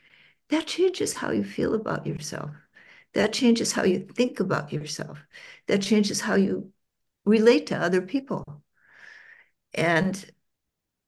[0.49, 2.49] that changes how you feel about yourself.
[3.13, 5.19] That changes how you think about yourself.
[5.67, 6.71] That changes how you
[7.23, 8.43] relate to other people.
[9.75, 10.25] And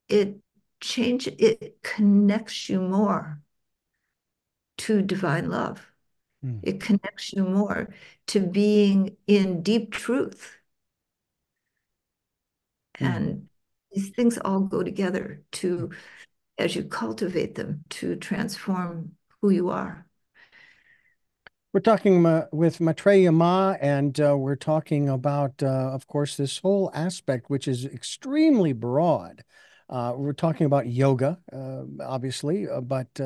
[0.09, 0.37] it
[0.79, 3.41] change it connects you more
[4.77, 5.87] to divine love.
[6.45, 6.59] Mm.
[6.61, 7.89] It connects you more
[8.27, 10.59] to being in deep truth.
[13.03, 13.15] Mm.
[13.15, 13.49] And
[13.91, 15.91] these things all go together to,
[16.57, 20.07] as you cultivate them, to transform who you are.
[21.73, 26.59] We're talking uh, with Maetreyii Ma, and uh, we're talking about, uh, of course, this
[26.59, 29.43] whole aspect, which is extremely broad.
[29.89, 33.19] Uh, we're talking about yoga, uh, obviously, uh, but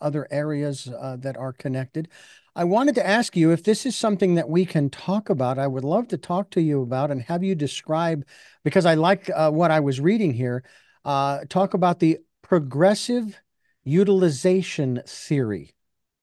[0.00, 2.08] other areas that are connected.
[2.56, 5.58] I wanted to ask you if this is something that we can talk about.
[5.58, 8.24] I would love to talk to you about and have you describe,
[8.64, 10.64] because I like uh, what I was reading here,
[11.04, 13.38] uh, talk about the progressive
[13.84, 15.74] utilization theory,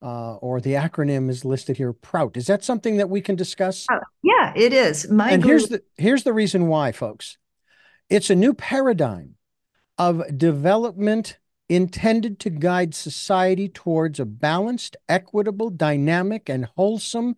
[0.02, 2.36] uh, or the acronym is listed here, PROUT.
[2.36, 3.86] Is that something that we can discuss?
[3.88, 5.08] Oh, yeah, it is.
[5.08, 7.38] My and here's the here's the reason why, folks.
[8.10, 9.36] It's a new paradigm
[9.98, 17.36] of development intended to guide society towards a balanced, equitable, dynamic, and wholesome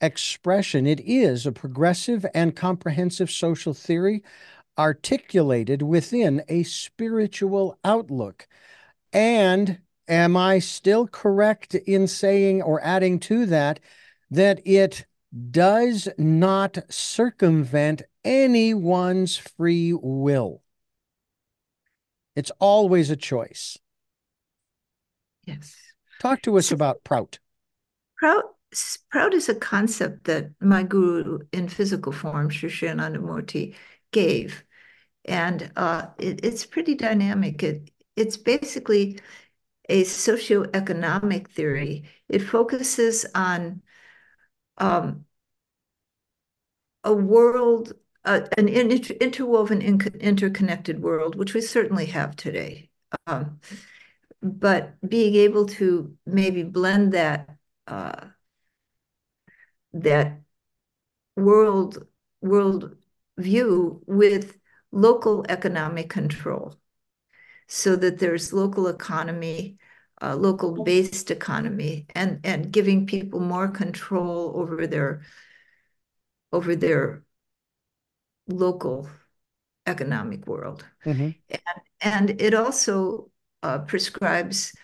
[0.00, 0.86] expression.
[0.86, 4.22] It is a progressive and comprehensive social theory
[4.78, 8.46] articulated within a spiritual outlook.
[9.12, 13.80] And am I still correct in saying or adding to that
[14.30, 15.06] that it
[15.50, 20.62] does not circumvent anyone's free will?
[22.38, 23.76] It's always a choice.
[25.44, 25.74] Yes.
[26.20, 27.40] Talk to us so, about Prout.
[28.16, 28.44] Prout
[29.10, 33.74] Prout is a concept that my guru in physical form, Sri Anandamurti,
[34.12, 34.62] gave.
[35.24, 37.64] And uh, it, it's pretty dynamic.
[37.64, 39.18] It, it's basically
[39.88, 42.04] a socioeconomic theory.
[42.28, 43.82] It focuses on
[44.76, 45.24] um,
[47.02, 47.94] a world
[48.28, 52.90] uh, an inter interwoven, in interconnected world, which we certainly have today.
[53.26, 53.60] Um,
[54.42, 57.48] but being able to maybe blend that
[57.86, 58.26] uh,
[59.94, 60.40] that
[61.36, 62.06] world
[62.42, 62.96] world
[63.38, 64.58] view with
[64.92, 66.74] local economic control,
[67.66, 69.78] so that there's local economy,
[70.20, 75.22] uh, local based economy, and and giving people more control over their
[76.52, 77.22] over their
[78.48, 79.08] local
[79.86, 80.84] economic world.
[81.04, 81.30] Mm-hmm.
[81.50, 83.30] And, and it also
[83.62, 84.74] uh, prescribes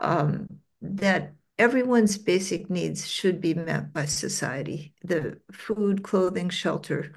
[0.00, 0.48] um,
[0.82, 4.94] that everyone's basic needs should be met by society.
[5.02, 7.12] The food, clothing, shelter,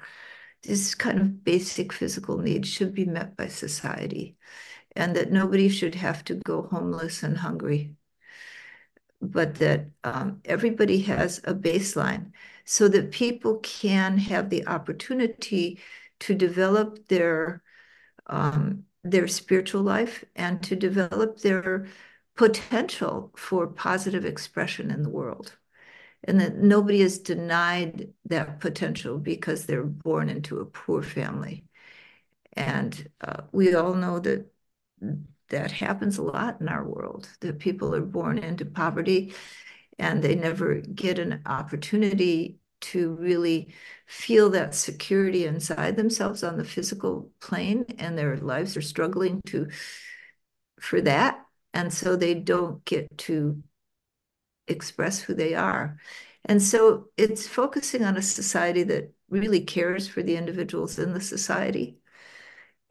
[0.62, 4.36] these kind of basic physical needs should be met by society.
[4.96, 7.96] And that nobody should have to go homeless and hungry,
[9.20, 12.30] but that um, everybody has a baseline
[12.64, 15.80] so that people can have the opportunity
[16.20, 17.62] to develop their
[18.26, 21.86] um, their spiritual life and to develop their
[22.36, 25.56] potential for positive expression in the world.
[26.26, 31.66] And that nobody is denied that potential because they're born into a poor family.
[32.54, 34.50] And uh, we all know that
[35.50, 39.34] that happens a lot in our world that people are born into poverty
[39.98, 43.74] and they never get an opportunity to really
[44.06, 49.68] feel that security inside themselves on the physical plane and their lives are struggling to
[50.80, 51.44] for that.
[51.72, 53.62] And so they don't get to
[54.68, 55.98] express who they are.
[56.44, 61.20] And so it's focusing on a society that really cares for the individuals in the
[61.20, 61.98] society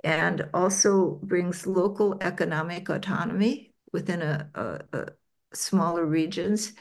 [0.03, 5.07] and also brings local economic autonomy within a, a, a
[5.53, 6.73] smaller regions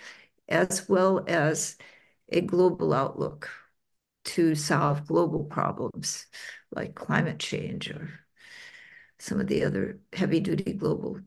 [0.48, 1.76] as well as
[2.32, 3.50] a global outlook
[4.24, 6.26] to solve global problems
[6.70, 8.09] like climate change or
[9.18, 11.20] some of the other heavy duty global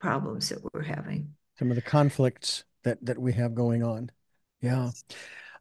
[0.00, 1.34] problems that we're having.
[1.58, 4.10] Some of the conflicts that that we have going on.
[4.60, 4.90] Yeah.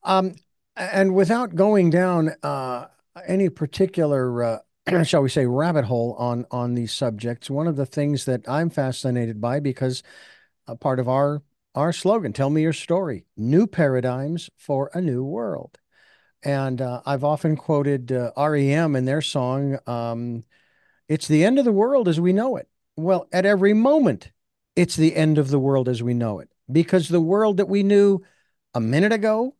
[0.03, 0.35] Um,
[0.76, 2.88] and without going down uh,
[3.27, 4.60] any particular uh,
[5.03, 7.49] shall we say, rabbit hole on on these subjects.
[7.49, 10.03] One of the things that I'm fascinated by because
[10.68, 11.41] a part of our
[11.76, 15.80] our slogan, "Tell me your story: New paradigms for a new world."
[16.43, 20.43] And uh, I've often quoted uh, REM in their song, um,
[21.07, 24.31] "It's the end of the world as we know it." Well, at every moment,
[24.76, 27.84] it's the end of the world as we know it because the world that we
[27.84, 28.22] knew
[28.73, 29.56] a minute ago,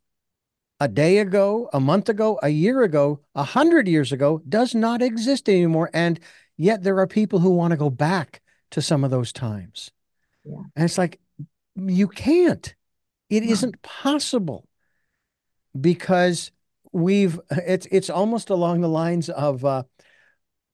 [0.80, 5.02] a day ago, a month ago, a year ago, a hundred years ago does not
[5.02, 5.90] exist anymore.
[5.94, 6.20] And
[6.58, 9.92] yet there are people who want to go back to some of those times.
[10.44, 10.64] Yeah.
[10.76, 11.20] And it's like,
[11.88, 12.76] you can't.
[13.30, 13.70] It no.
[13.70, 14.68] not possible
[15.80, 16.52] because
[16.92, 19.84] we've it's it's almost along the lines of uh,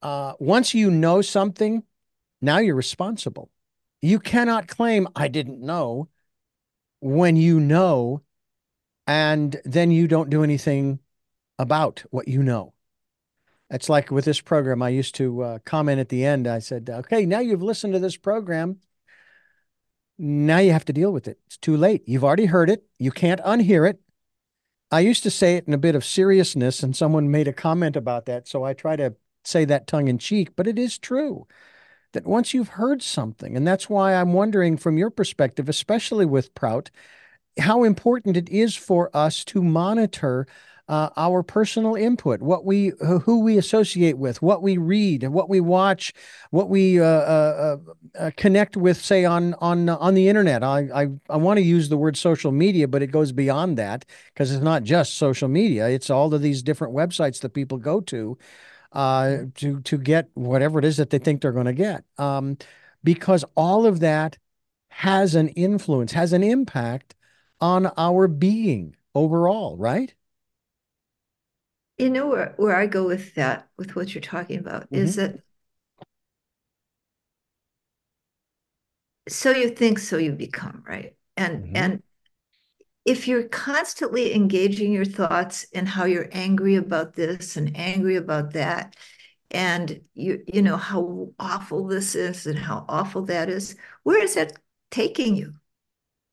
[0.02, 1.84] uh, once you know something,
[2.42, 3.50] now you're responsible.
[4.02, 6.10] You cannot claim I didn't know
[7.00, 8.24] when you know
[9.06, 11.00] and then you don't do anything
[11.58, 12.74] about what you know.
[13.70, 16.48] It's like with this program, I used to uh, comment at the end.
[16.48, 18.78] I said, okay, now you've listened to this program.
[20.18, 21.40] Now you have to deal with it.
[21.46, 22.04] It's too late.
[22.08, 22.84] You've already heard it.
[22.98, 24.00] You can't unhear it.
[24.90, 27.96] I used to say it in a bit of seriousness, and someone made a comment
[27.96, 28.48] about that.
[28.48, 31.48] So I try to say that tongue in cheek, but it is true
[32.14, 36.56] that once you've heard something, and that's why I'm wondering from your perspective, especially with
[36.56, 36.90] Prout,
[37.60, 40.48] how important it is for us to monitor
[40.88, 42.94] uh, our personal input, what we,
[43.24, 46.14] who we associate with, what we read, what we watch,
[46.52, 47.78] what we uh, uh,
[48.18, 50.64] uh, uh connect with, say on on on the internet.
[50.64, 54.06] I I, I want to use the word social media, but it goes beyond that
[54.34, 55.90] because it's not just social media.
[55.90, 58.38] It's all of these different websites that people go to
[58.94, 62.04] uh, to to get whatever it is that they think they're going to get.
[62.18, 62.58] Um,
[63.04, 64.38] because all of that
[64.90, 67.16] has an influence, has an impact
[67.60, 70.14] on our being overall, right?
[71.98, 74.96] You know where, where I go with that, with what you're talking about, mm-hmm.
[74.96, 75.40] is that
[79.28, 81.16] so you think, so you become, right?
[81.36, 81.76] And mm-hmm.
[81.76, 82.04] and
[83.04, 88.54] if you're constantly engaging your thoughts and how you're angry about this and angry about
[88.54, 88.96] that,
[89.52, 94.36] and you you know how awful this is and how awful that is, where is
[94.36, 94.54] that
[94.92, 95.54] taking you?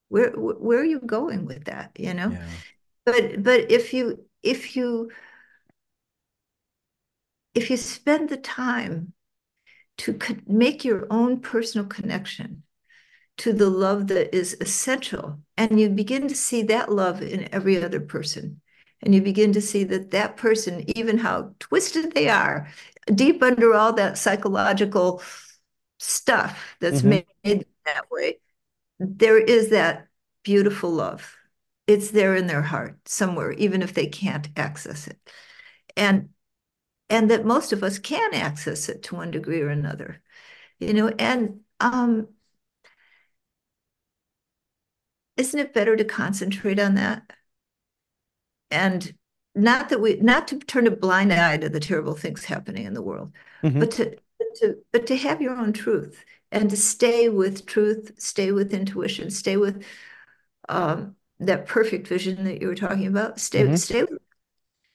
[0.09, 2.47] where where are you going with that you know yeah.
[3.05, 5.11] but but if you if you
[7.55, 9.13] if you spend the time
[9.99, 12.63] to make your own personal connection
[13.37, 17.83] to the love that is essential and you begin to see that love in every
[17.83, 18.61] other person
[19.03, 22.69] and you begin to see that that person even how twisted they are
[23.15, 25.23] deep under all that psychological
[25.99, 27.21] stuff that's mm-hmm.
[27.45, 28.39] made that way
[28.99, 30.07] there is that
[30.43, 31.37] beautiful love.
[31.87, 35.19] It's there in their heart somewhere, even if they can't access it.
[35.97, 36.31] And
[37.15, 40.21] and that most of us can access it to one degree or another.
[40.81, 42.29] You know, and um
[45.37, 47.23] isn't it better to concentrate on that?
[48.71, 49.15] And
[49.55, 52.95] not that we not to turn a blind eye to the terrible things happening in
[52.95, 53.33] the world,
[53.63, 53.79] mm-hmm.
[53.79, 54.17] but to
[54.57, 59.31] to but to have your own truth and to stay with truth, stay with intuition,
[59.31, 59.85] stay with
[60.69, 63.39] um, that perfect vision that you were talking about.
[63.41, 63.77] Stay, mm-hmm.
[63.77, 64.05] stay,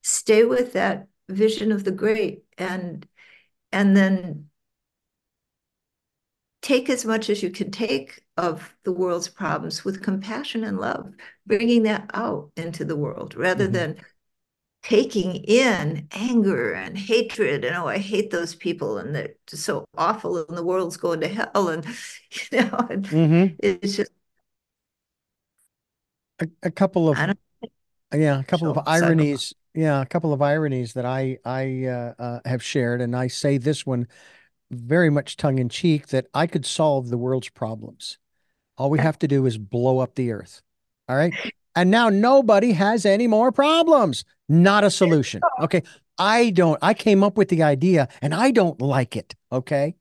[0.02, 3.08] stay with that vision of the great, and
[3.72, 4.50] and then
[6.62, 11.14] take as much as you can take of the world's problems with compassion and love,
[11.46, 13.74] bringing that out into the world rather mm-hmm.
[13.74, 13.98] than
[14.82, 20.38] taking in anger and hatred and oh i hate those people and they're so awful
[20.38, 21.86] and the world's going to hell and
[22.52, 23.54] you know mm-hmm.
[23.60, 24.12] it's just
[26.40, 27.18] a, a couple of
[28.14, 32.40] yeah a couple of ironies yeah a couple of ironies that i i uh, uh,
[32.44, 34.06] have shared and i say this one
[34.72, 38.18] very much tongue-in-cheek that i could solve the world's problems.
[38.78, 40.62] All we have to do is blow up the earth
[41.08, 41.34] all right?
[41.76, 45.84] And now nobody has any more problems not a solution okay?
[46.18, 49.96] I don't i came up with the idea and i don't like it okay?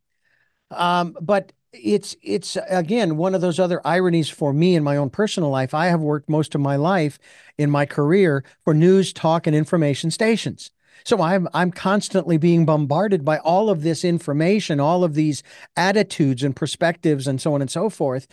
[0.73, 5.11] Um but it's it's again one of those other ironies for me in my own
[5.11, 5.75] personal life.
[5.75, 7.19] I have worked most of my life
[7.59, 10.71] in my career for news, talk, and information stations.
[11.05, 15.43] So I'm I'm constantly being bombarded by all of this information, all of these
[15.77, 18.27] attitudes and perspectives and so on and so forth.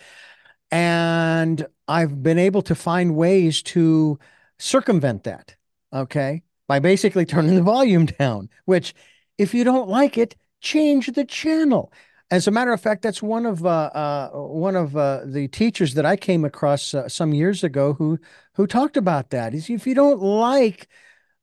[0.70, 4.18] And I've been able to find ways to
[4.58, 5.56] circumvent that,
[5.92, 6.42] okay?
[6.66, 8.94] By basically turning the volume down, which
[9.38, 11.92] if you don't like it, change the channel.
[12.30, 15.94] As a matter of fact, that's one of uh, uh, one of uh, the teachers
[15.94, 18.18] that I came across uh, some years ago who
[18.54, 19.54] who talked about that.
[19.54, 20.88] Is if you don't like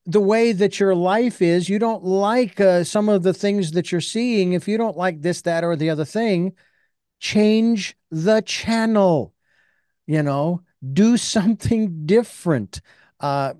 [0.05, 3.91] the way that your life is, you don't like uh, some of the things that
[3.91, 6.53] you're seeing, if you don't like this, that, or the other thing,
[7.21, 9.33] change the channel,
[10.05, 10.61] you know,
[10.91, 12.81] do something different.
[13.23, 13.53] Uh,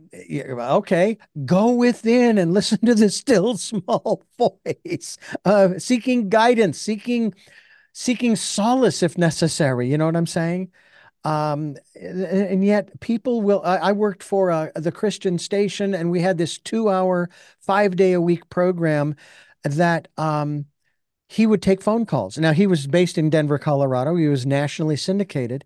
[0.60, 7.34] okay, go within and listen to the still small voice, uh, seeking guidance, seeking
[7.94, 9.90] seeking solace if necessary.
[9.90, 10.70] You know what I'm saying?
[11.24, 13.62] Um, and yet people will.
[13.64, 17.30] I, I worked for uh, the Christian station, and we had this two-hour,
[17.62, 19.16] five-day-a-week program
[19.64, 20.66] that um,
[21.30, 22.38] he would take phone calls.
[22.38, 24.16] Now he was based in Denver, Colorado.
[24.16, 25.64] He was nationally syndicated,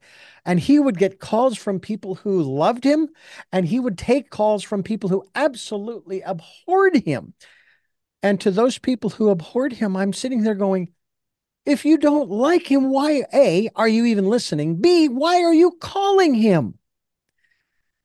[0.47, 3.09] and he would get calls from people who loved him,
[3.51, 7.33] and he would take calls from people who absolutely abhorred him.
[8.23, 10.93] And to those people who abhorred him, I'm sitting there going,
[11.65, 14.79] if you don't like him, why, A, are you even listening?
[14.79, 16.79] B, why are you calling him?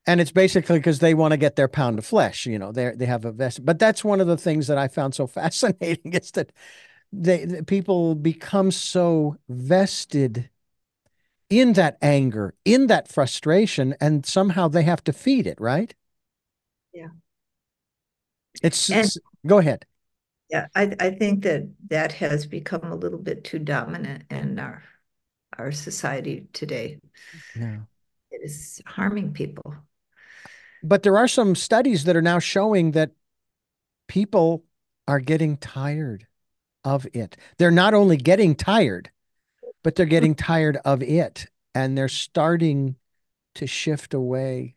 [0.05, 2.45] And it's basically because they want to get their pound of flesh.
[2.45, 3.65] You know, they they have a vest.
[3.65, 6.51] But that's one of the things that I found so fascinating is that
[7.13, 10.51] they, the people become so vested
[11.53, 15.95] in that anger, in that frustration, and somehow they have to feed it, right?
[16.95, 17.09] Yeah.
[18.63, 19.85] It's, and, it's go ahead.
[20.49, 24.83] Yeah, I, I think that that has become a little bit too dominant in our
[25.59, 26.99] our society today.
[27.55, 27.81] Yeah.
[28.31, 29.75] It is harming people.
[30.83, 33.11] But there are some studies that are now showing that
[34.09, 34.65] people
[35.07, 36.27] are getting tired
[36.83, 37.37] of it.
[37.59, 39.11] They're not only getting tired,
[39.83, 42.97] but they're getting tired of it and they're starting
[43.55, 44.77] to shift away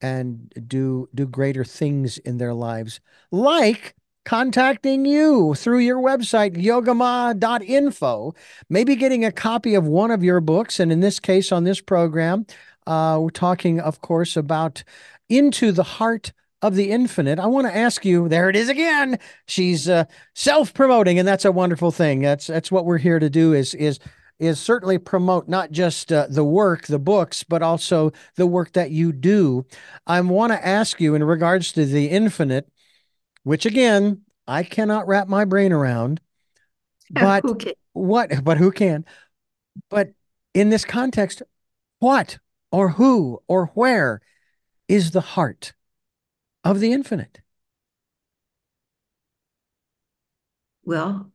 [0.00, 3.00] and do do greater things in their lives
[3.30, 3.94] like
[4.24, 8.34] contacting you through your website, yogama.info,
[8.68, 10.78] maybe getting a copy of one of your books.
[10.78, 12.46] And in this case, on this program,
[12.86, 14.84] uh, we're talking, of course, about
[15.28, 17.38] Into the Heart of the Infinite.
[17.38, 19.18] I want to ask you, there it is again.
[19.46, 20.04] She's uh,
[20.34, 22.20] self-promoting, and that's a wonderful thing.
[22.20, 23.98] That's that's what we're here to do is is
[24.42, 28.90] is certainly promote not just uh, the work, the books, but also the work that
[28.90, 29.64] you do.
[30.06, 32.68] I want to ask you in regards to the infinite,
[33.44, 36.20] which again, I cannot wrap my brain around.
[37.14, 37.44] But
[37.92, 39.04] what, but who can?
[39.90, 40.12] But
[40.54, 41.42] in this context,
[41.98, 42.38] what
[42.70, 44.22] or who or where
[44.88, 45.74] is the heart
[46.64, 47.42] of the infinite?
[50.84, 51.30] Well,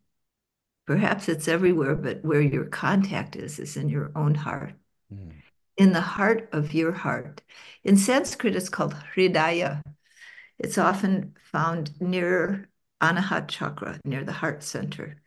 [0.87, 4.73] perhaps it's everywhere, but where your contact is, is in your own heart.
[5.13, 5.33] Mm.
[5.77, 7.41] In the heart of your heart.
[7.83, 9.83] In Sanskrit, it's called Hridaya,
[10.59, 12.69] it's often found near
[13.01, 15.21] Anahat chakra, near the heart center.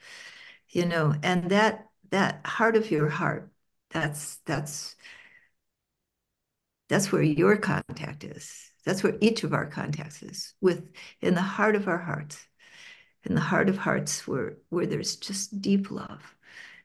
[0.69, 3.51] You know, and that that heart of your heart,
[3.91, 4.97] that's that's
[6.89, 8.71] that's where your contact is.
[8.85, 12.45] That's where each of our contacts is, with in the heart of our hearts,
[13.25, 16.37] in the heart of hearts where where there's just deep love.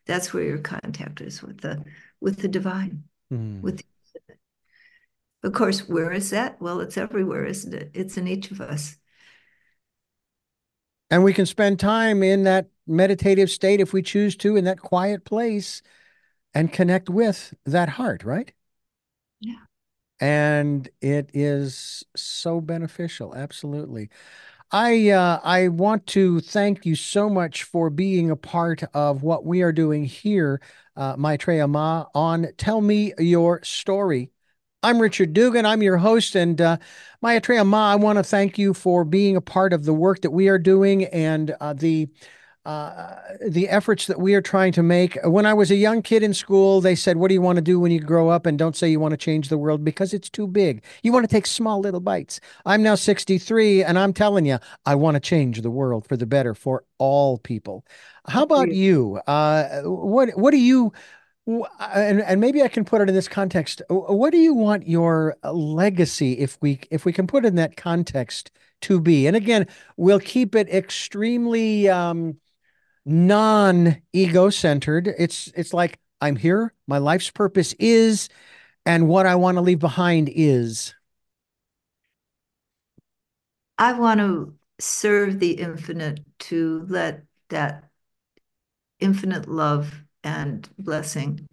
[0.05, 1.83] That's where your contact is with the
[2.19, 3.61] with the divine, mm.
[3.61, 3.83] with the
[5.45, 6.59] of course, where is that?
[6.59, 7.91] Well, it's everywhere, isn't it?
[7.93, 8.97] It's in each of us.
[11.11, 14.79] And we can spend time in that meditative state if we choose to, in that
[14.79, 15.83] quiet place,
[16.55, 18.51] and connect with that heart, right?
[19.39, 19.53] Yeah.
[20.19, 23.35] And it is so beneficial.
[23.35, 24.09] Absolutely.
[24.71, 29.45] I uh, I want to thank you so much for being a part of what
[29.45, 30.59] we are doing here,
[30.95, 34.31] uh, Maetreyii Ma, on Tell Me Your Story.
[34.81, 35.65] I'm Richard Dugan.
[35.65, 36.35] I'm your host.
[36.35, 36.77] And uh,
[37.23, 40.31] Maetreyii Ma, I want to thank you for being a part of the work that
[40.31, 42.07] we are doing and uh, the
[42.65, 43.15] uh,
[43.47, 45.17] the efforts that we are trying to make.
[45.23, 47.61] When I was a young kid in school, they said, What do you want to
[47.61, 48.45] do when you grow up?
[48.45, 50.83] And don't say you want to change the world because it's too big.
[51.03, 52.39] You want to take small little bites.
[52.65, 56.25] I'm now 63, and I'm telling you, I want to change the world for the
[56.25, 57.85] better for all people.
[58.27, 59.19] How about you?
[59.27, 60.91] Uh, what what do you
[61.47, 63.81] and and maybe I can put it in this context.
[63.89, 67.77] What do you want your legacy, if we if we can put it in that
[67.77, 68.51] context,
[68.81, 69.27] to be?
[69.27, 69.67] And again,
[69.97, 72.37] we'll keep it extremely um,
[73.05, 75.13] non ego centered.
[75.17, 76.73] It's it's like I'm here.
[76.87, 78.29] My life's purpose is,
[78.85, 80.93] and what I want to leave behind is.
[83.77, 87.89] I want to serve the infinite to let that
[88.99, 91.47] infinite love and blessing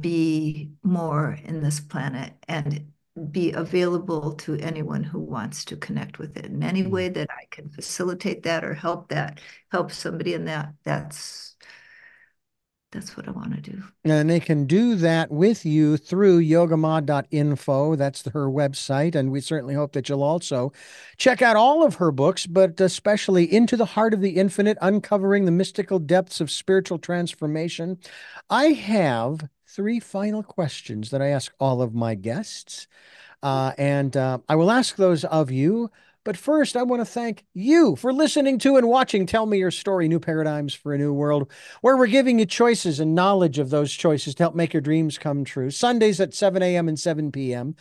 [0.00, 2.91] be more in this planet and
[3.30, 6.90] be available to anyone who wants to connect with it in any mm.
[6.90, 9.40] way that I can facilitate that or help that,
[9.70, 10.72] help somebody in that.
[10.84, 11.52] That's
[12.92, 13.82] that's what I want to do.
[14.04, 17.96] And they can do that with you through yogama.info.
[17.96, 19.14] That's her website.
[19.14, 20.72] And we certainly hope that you'll also
[21.16, 25.46] check out all of her books, but especially Into the Heart of the Infinite, Uncovering
[25.46, 27.98] the Mystical Depths of Spiritual Transformation.
[28.50, 32.86] I have three final questions that I ask all of my guests.
[33.42, 35.90] Uh, and uh, I will ask those of you
[36.24, 39.72] but first, I want to thank you for listening to and watching Tell Me Your
[39.72, 41.50] Story New Paradigms for a New World,
[41.80, 45.18] where we're giving you choices and knowledge of those choices to help make your dreams
[45.18, 45.70] come true.
[45.70, 46.88] Sundays at 7 a.m.
[46.88, 47.74] and 7 p.m.,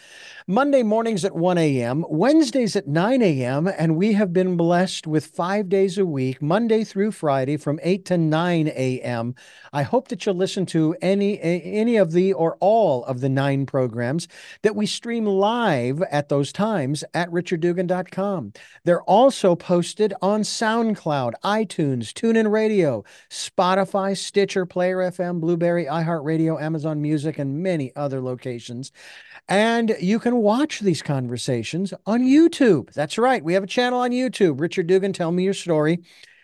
[0.48, 5.28] Monday mornings at 1 a.m., Wednesdays at 9 a.m., and we have been blessed with
[5.28, 9.36] five days a week, Monday through Friday from 8 to 9 a.m.
[9.72, 13.66] I hope that you'll listen to any any of the or all of the nine
[13.66, 14.28] programs
[14.64, 18.31] that we stream live at those times at richarddugan.com.
[18.84, 27.02] They're also posted on SoundCloud, iTunes, TuneIn Radio, Spotify, Stitcher, Player FM, Blubrry, iHeartRadio, Amazon
[27.02, 28.91] Music, and many other locations.
[29.48, 32.94] And you can watch these conversations on YouTube.
[32.94, 33.44] That's right.
[33.44, 35.99] We have a channel on YouTube, Richard Dugan, Tell Me Your Story.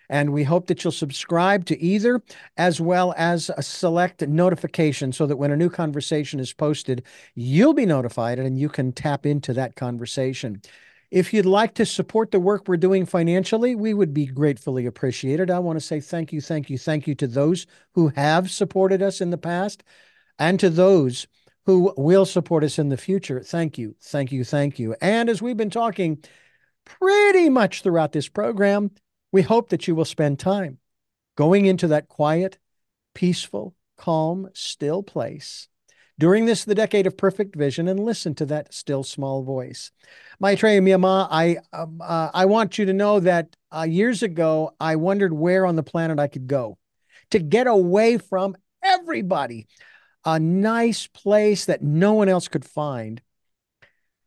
[0.10, 2.22] And we hope that you'll subscribe to either
[2.56, 7.04] as well as a select notification so that when a new conversation is posted,
[7.36, 10.62] you'll be notified and you can tap into that conversation.
[11.10, 15.50] If you'd like to support the work we're doing financially, we would be gratefully appreciated.
[15.50, 19.02] I want to say thank you, thank you, thank you to those who have supported
[19.02, 19.84] us in the past
[20.38, 21.28] and to those
[21.66, 23.42] who will support us in the future.
[23.42, 24.96] Thank you, thank you, thank you.
[25.02, 26.24] And as we've been talking
[26.84, 28.92] pretty much throughout this program,
[29.32, 30.78] we hope that you will spend time
[31.36, 32.58] going into that quiet,
[33.14, 35.70] peaceful, calm, still place
[36.20, 39.92] during this, the decade of perfect vision, and listen to that still small voice.
[40.42, 44.96] Maetreyii Myanmar, I, um, uh, I want you to know that uh, years ago, I
[44.96, 46.78] wondered where on the planet I could go
[47.32, 49.68] to get away from everybody,
[50.26, 53.22] a nice place that no one else could find.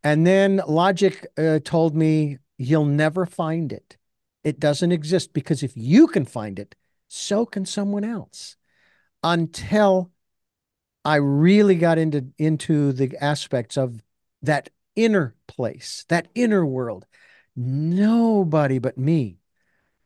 [0.02, 3.96] And then logic uh, told me, you'll never find it.
[4.44, 6.74] It doesn't exist because if you can find it,
[7.08, 8.56] so can someone else.
[9.22, 10.10] Until
[11.04, 14.02] I really got into into the aspects of
[14.42, 17.06] that inner place, that inner world.
[17.56, 19.38] Nobody but me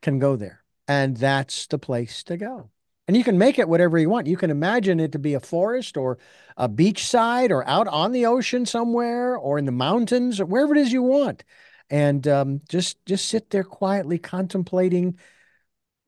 [0.02, 0.62] can go there.
[0.86, 2.70] And that's the place to go.
[3.06, 4.26] And you can make it whatever you want.
[4.26, 6.18] You can imagine it to be a forest or
[6.56, 10.80] a beachside or out on the ocean somewhere or in the mountains or wherever it
[10.80, 11.44] is you want
[11.90, 15.18] and um, just just sit there quietly contemplating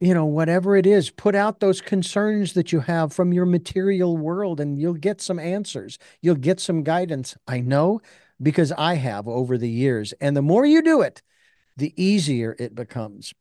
[0.00, 4.16] you know whatever it is put out those concerns that you have from your material
[4.16, 8.00] world and you'll get some answers you'll get some guidance i know
[8.42, 11.22] because i have over the years and the more you do it
[11.76, 13.32] the easier it becomes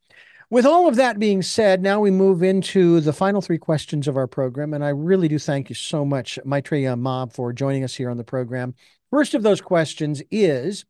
[0.52, 4.16] with all of that being said, now we move into the final three questions of
[4.16, 4.74] our program.
[4.74, 8.18] And I really do thank you so much, Maetreyii Ma, for joining us here on
[8.18, 8.76] the program.
[9.10, 10.86] First of those questions is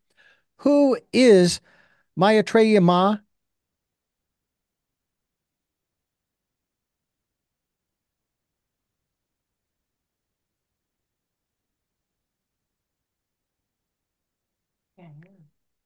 [0.58, 1.62] who is
[2.20, 3.18] Maetreyii Ma?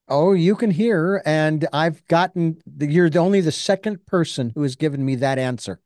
[0.09, 2.61] Oh, you can hear, and I've gotten.
[2.79, 5.79] You're only the second person who has given me that answer.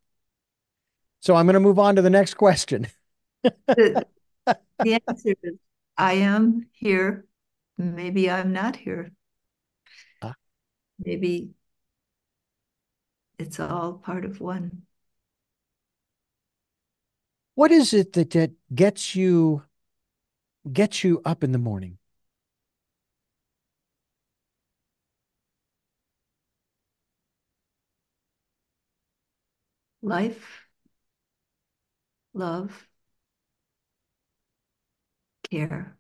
[1.20, 2.88] So I'm going to move on to the next question.
[3.44, 4.06] the,
[4.46, 5.56] the answer is
[5.98, 7.26] I am here
[7.78, 9.12] maybe I'm not here.
[10.22, 10.36] Ah.
[11.00, 11.52] Maybe
[13.40, 14.84] it's all part of one.
[17.56, 19.64] What is it that, that gets you
[20.72, 21.98] gets you up in the morning?
[30.04, 30.68] Life,
[32.34, 32.88] love,
[35.50, 35.98] care.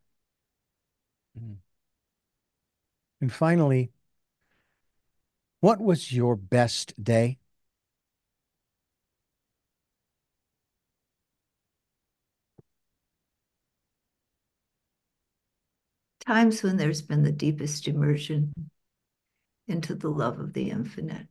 [1.39, 1.57] Mm.
[3.21, 3.91] And finally,
[5.61, 7.39] what was your best day?
[16.19, 18.53] Times when there's been the deepest immersion
[19.67, 21.27] into the love of the infinite.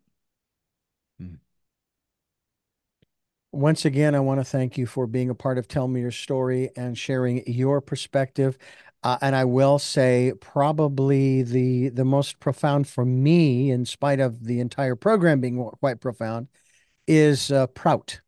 [3.53, 6.11] Once again, I want to thank you for being a part of Tell Me Your
[6.11, 8.57] Story and sharing your perspective.
[9.03, 14.45] Uh, and I will say, probably the the most profound for me, in spite of
[14.45, 16.49] the entire program being quite profound,
[17.07, 18.21] is uh, Prout,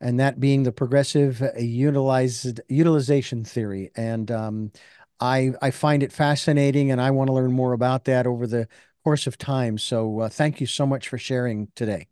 [0.00, 3.90] and that being the progressive utilized utilization theory.
[3.96, 4.72] And um,
[5.20, 8.68] I I find it fascinating, and I want to learn more about that over the
[9.04, 9.78] course of time.
[9.78, 12.11] So uh, thank you so much for sharing today.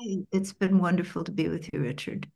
[0.00, 2.28] It's been wonderful to be with you, Richard.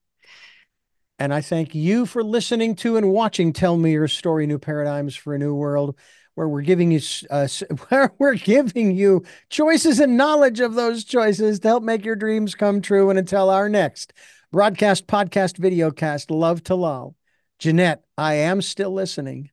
[1.19, 5.15] And I thank you for listening to and watching Tell Me Your Story New Paradigms
[5.15, 5.97] for a New World,
[6.35, 7.01] where we're giving you
[7.31, 7.47] uh,
[7.89, 12.55] where we're giving you choices and knowledge of those choices to help make your dreams
[12.55, 13.11] come true.
[13.11, 14.12] And until our next
[14.51, 17.15] broadcast, podcast, video cast, love to love.
[17.59, 19.51] Jeanette, I am still listening.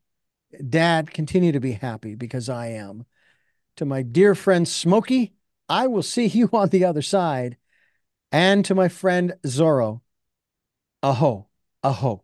[0.67, 3.05] Dad, continue to be happy because I am.
[3.77, 5.33] To my dear friend Smokey,
[5.69, 7.57] I will see you on the other side.
[8.31, 10.01] And to my friend Zorro,
[11.03, 11.47] aho,
[11.83, 12.19] aho.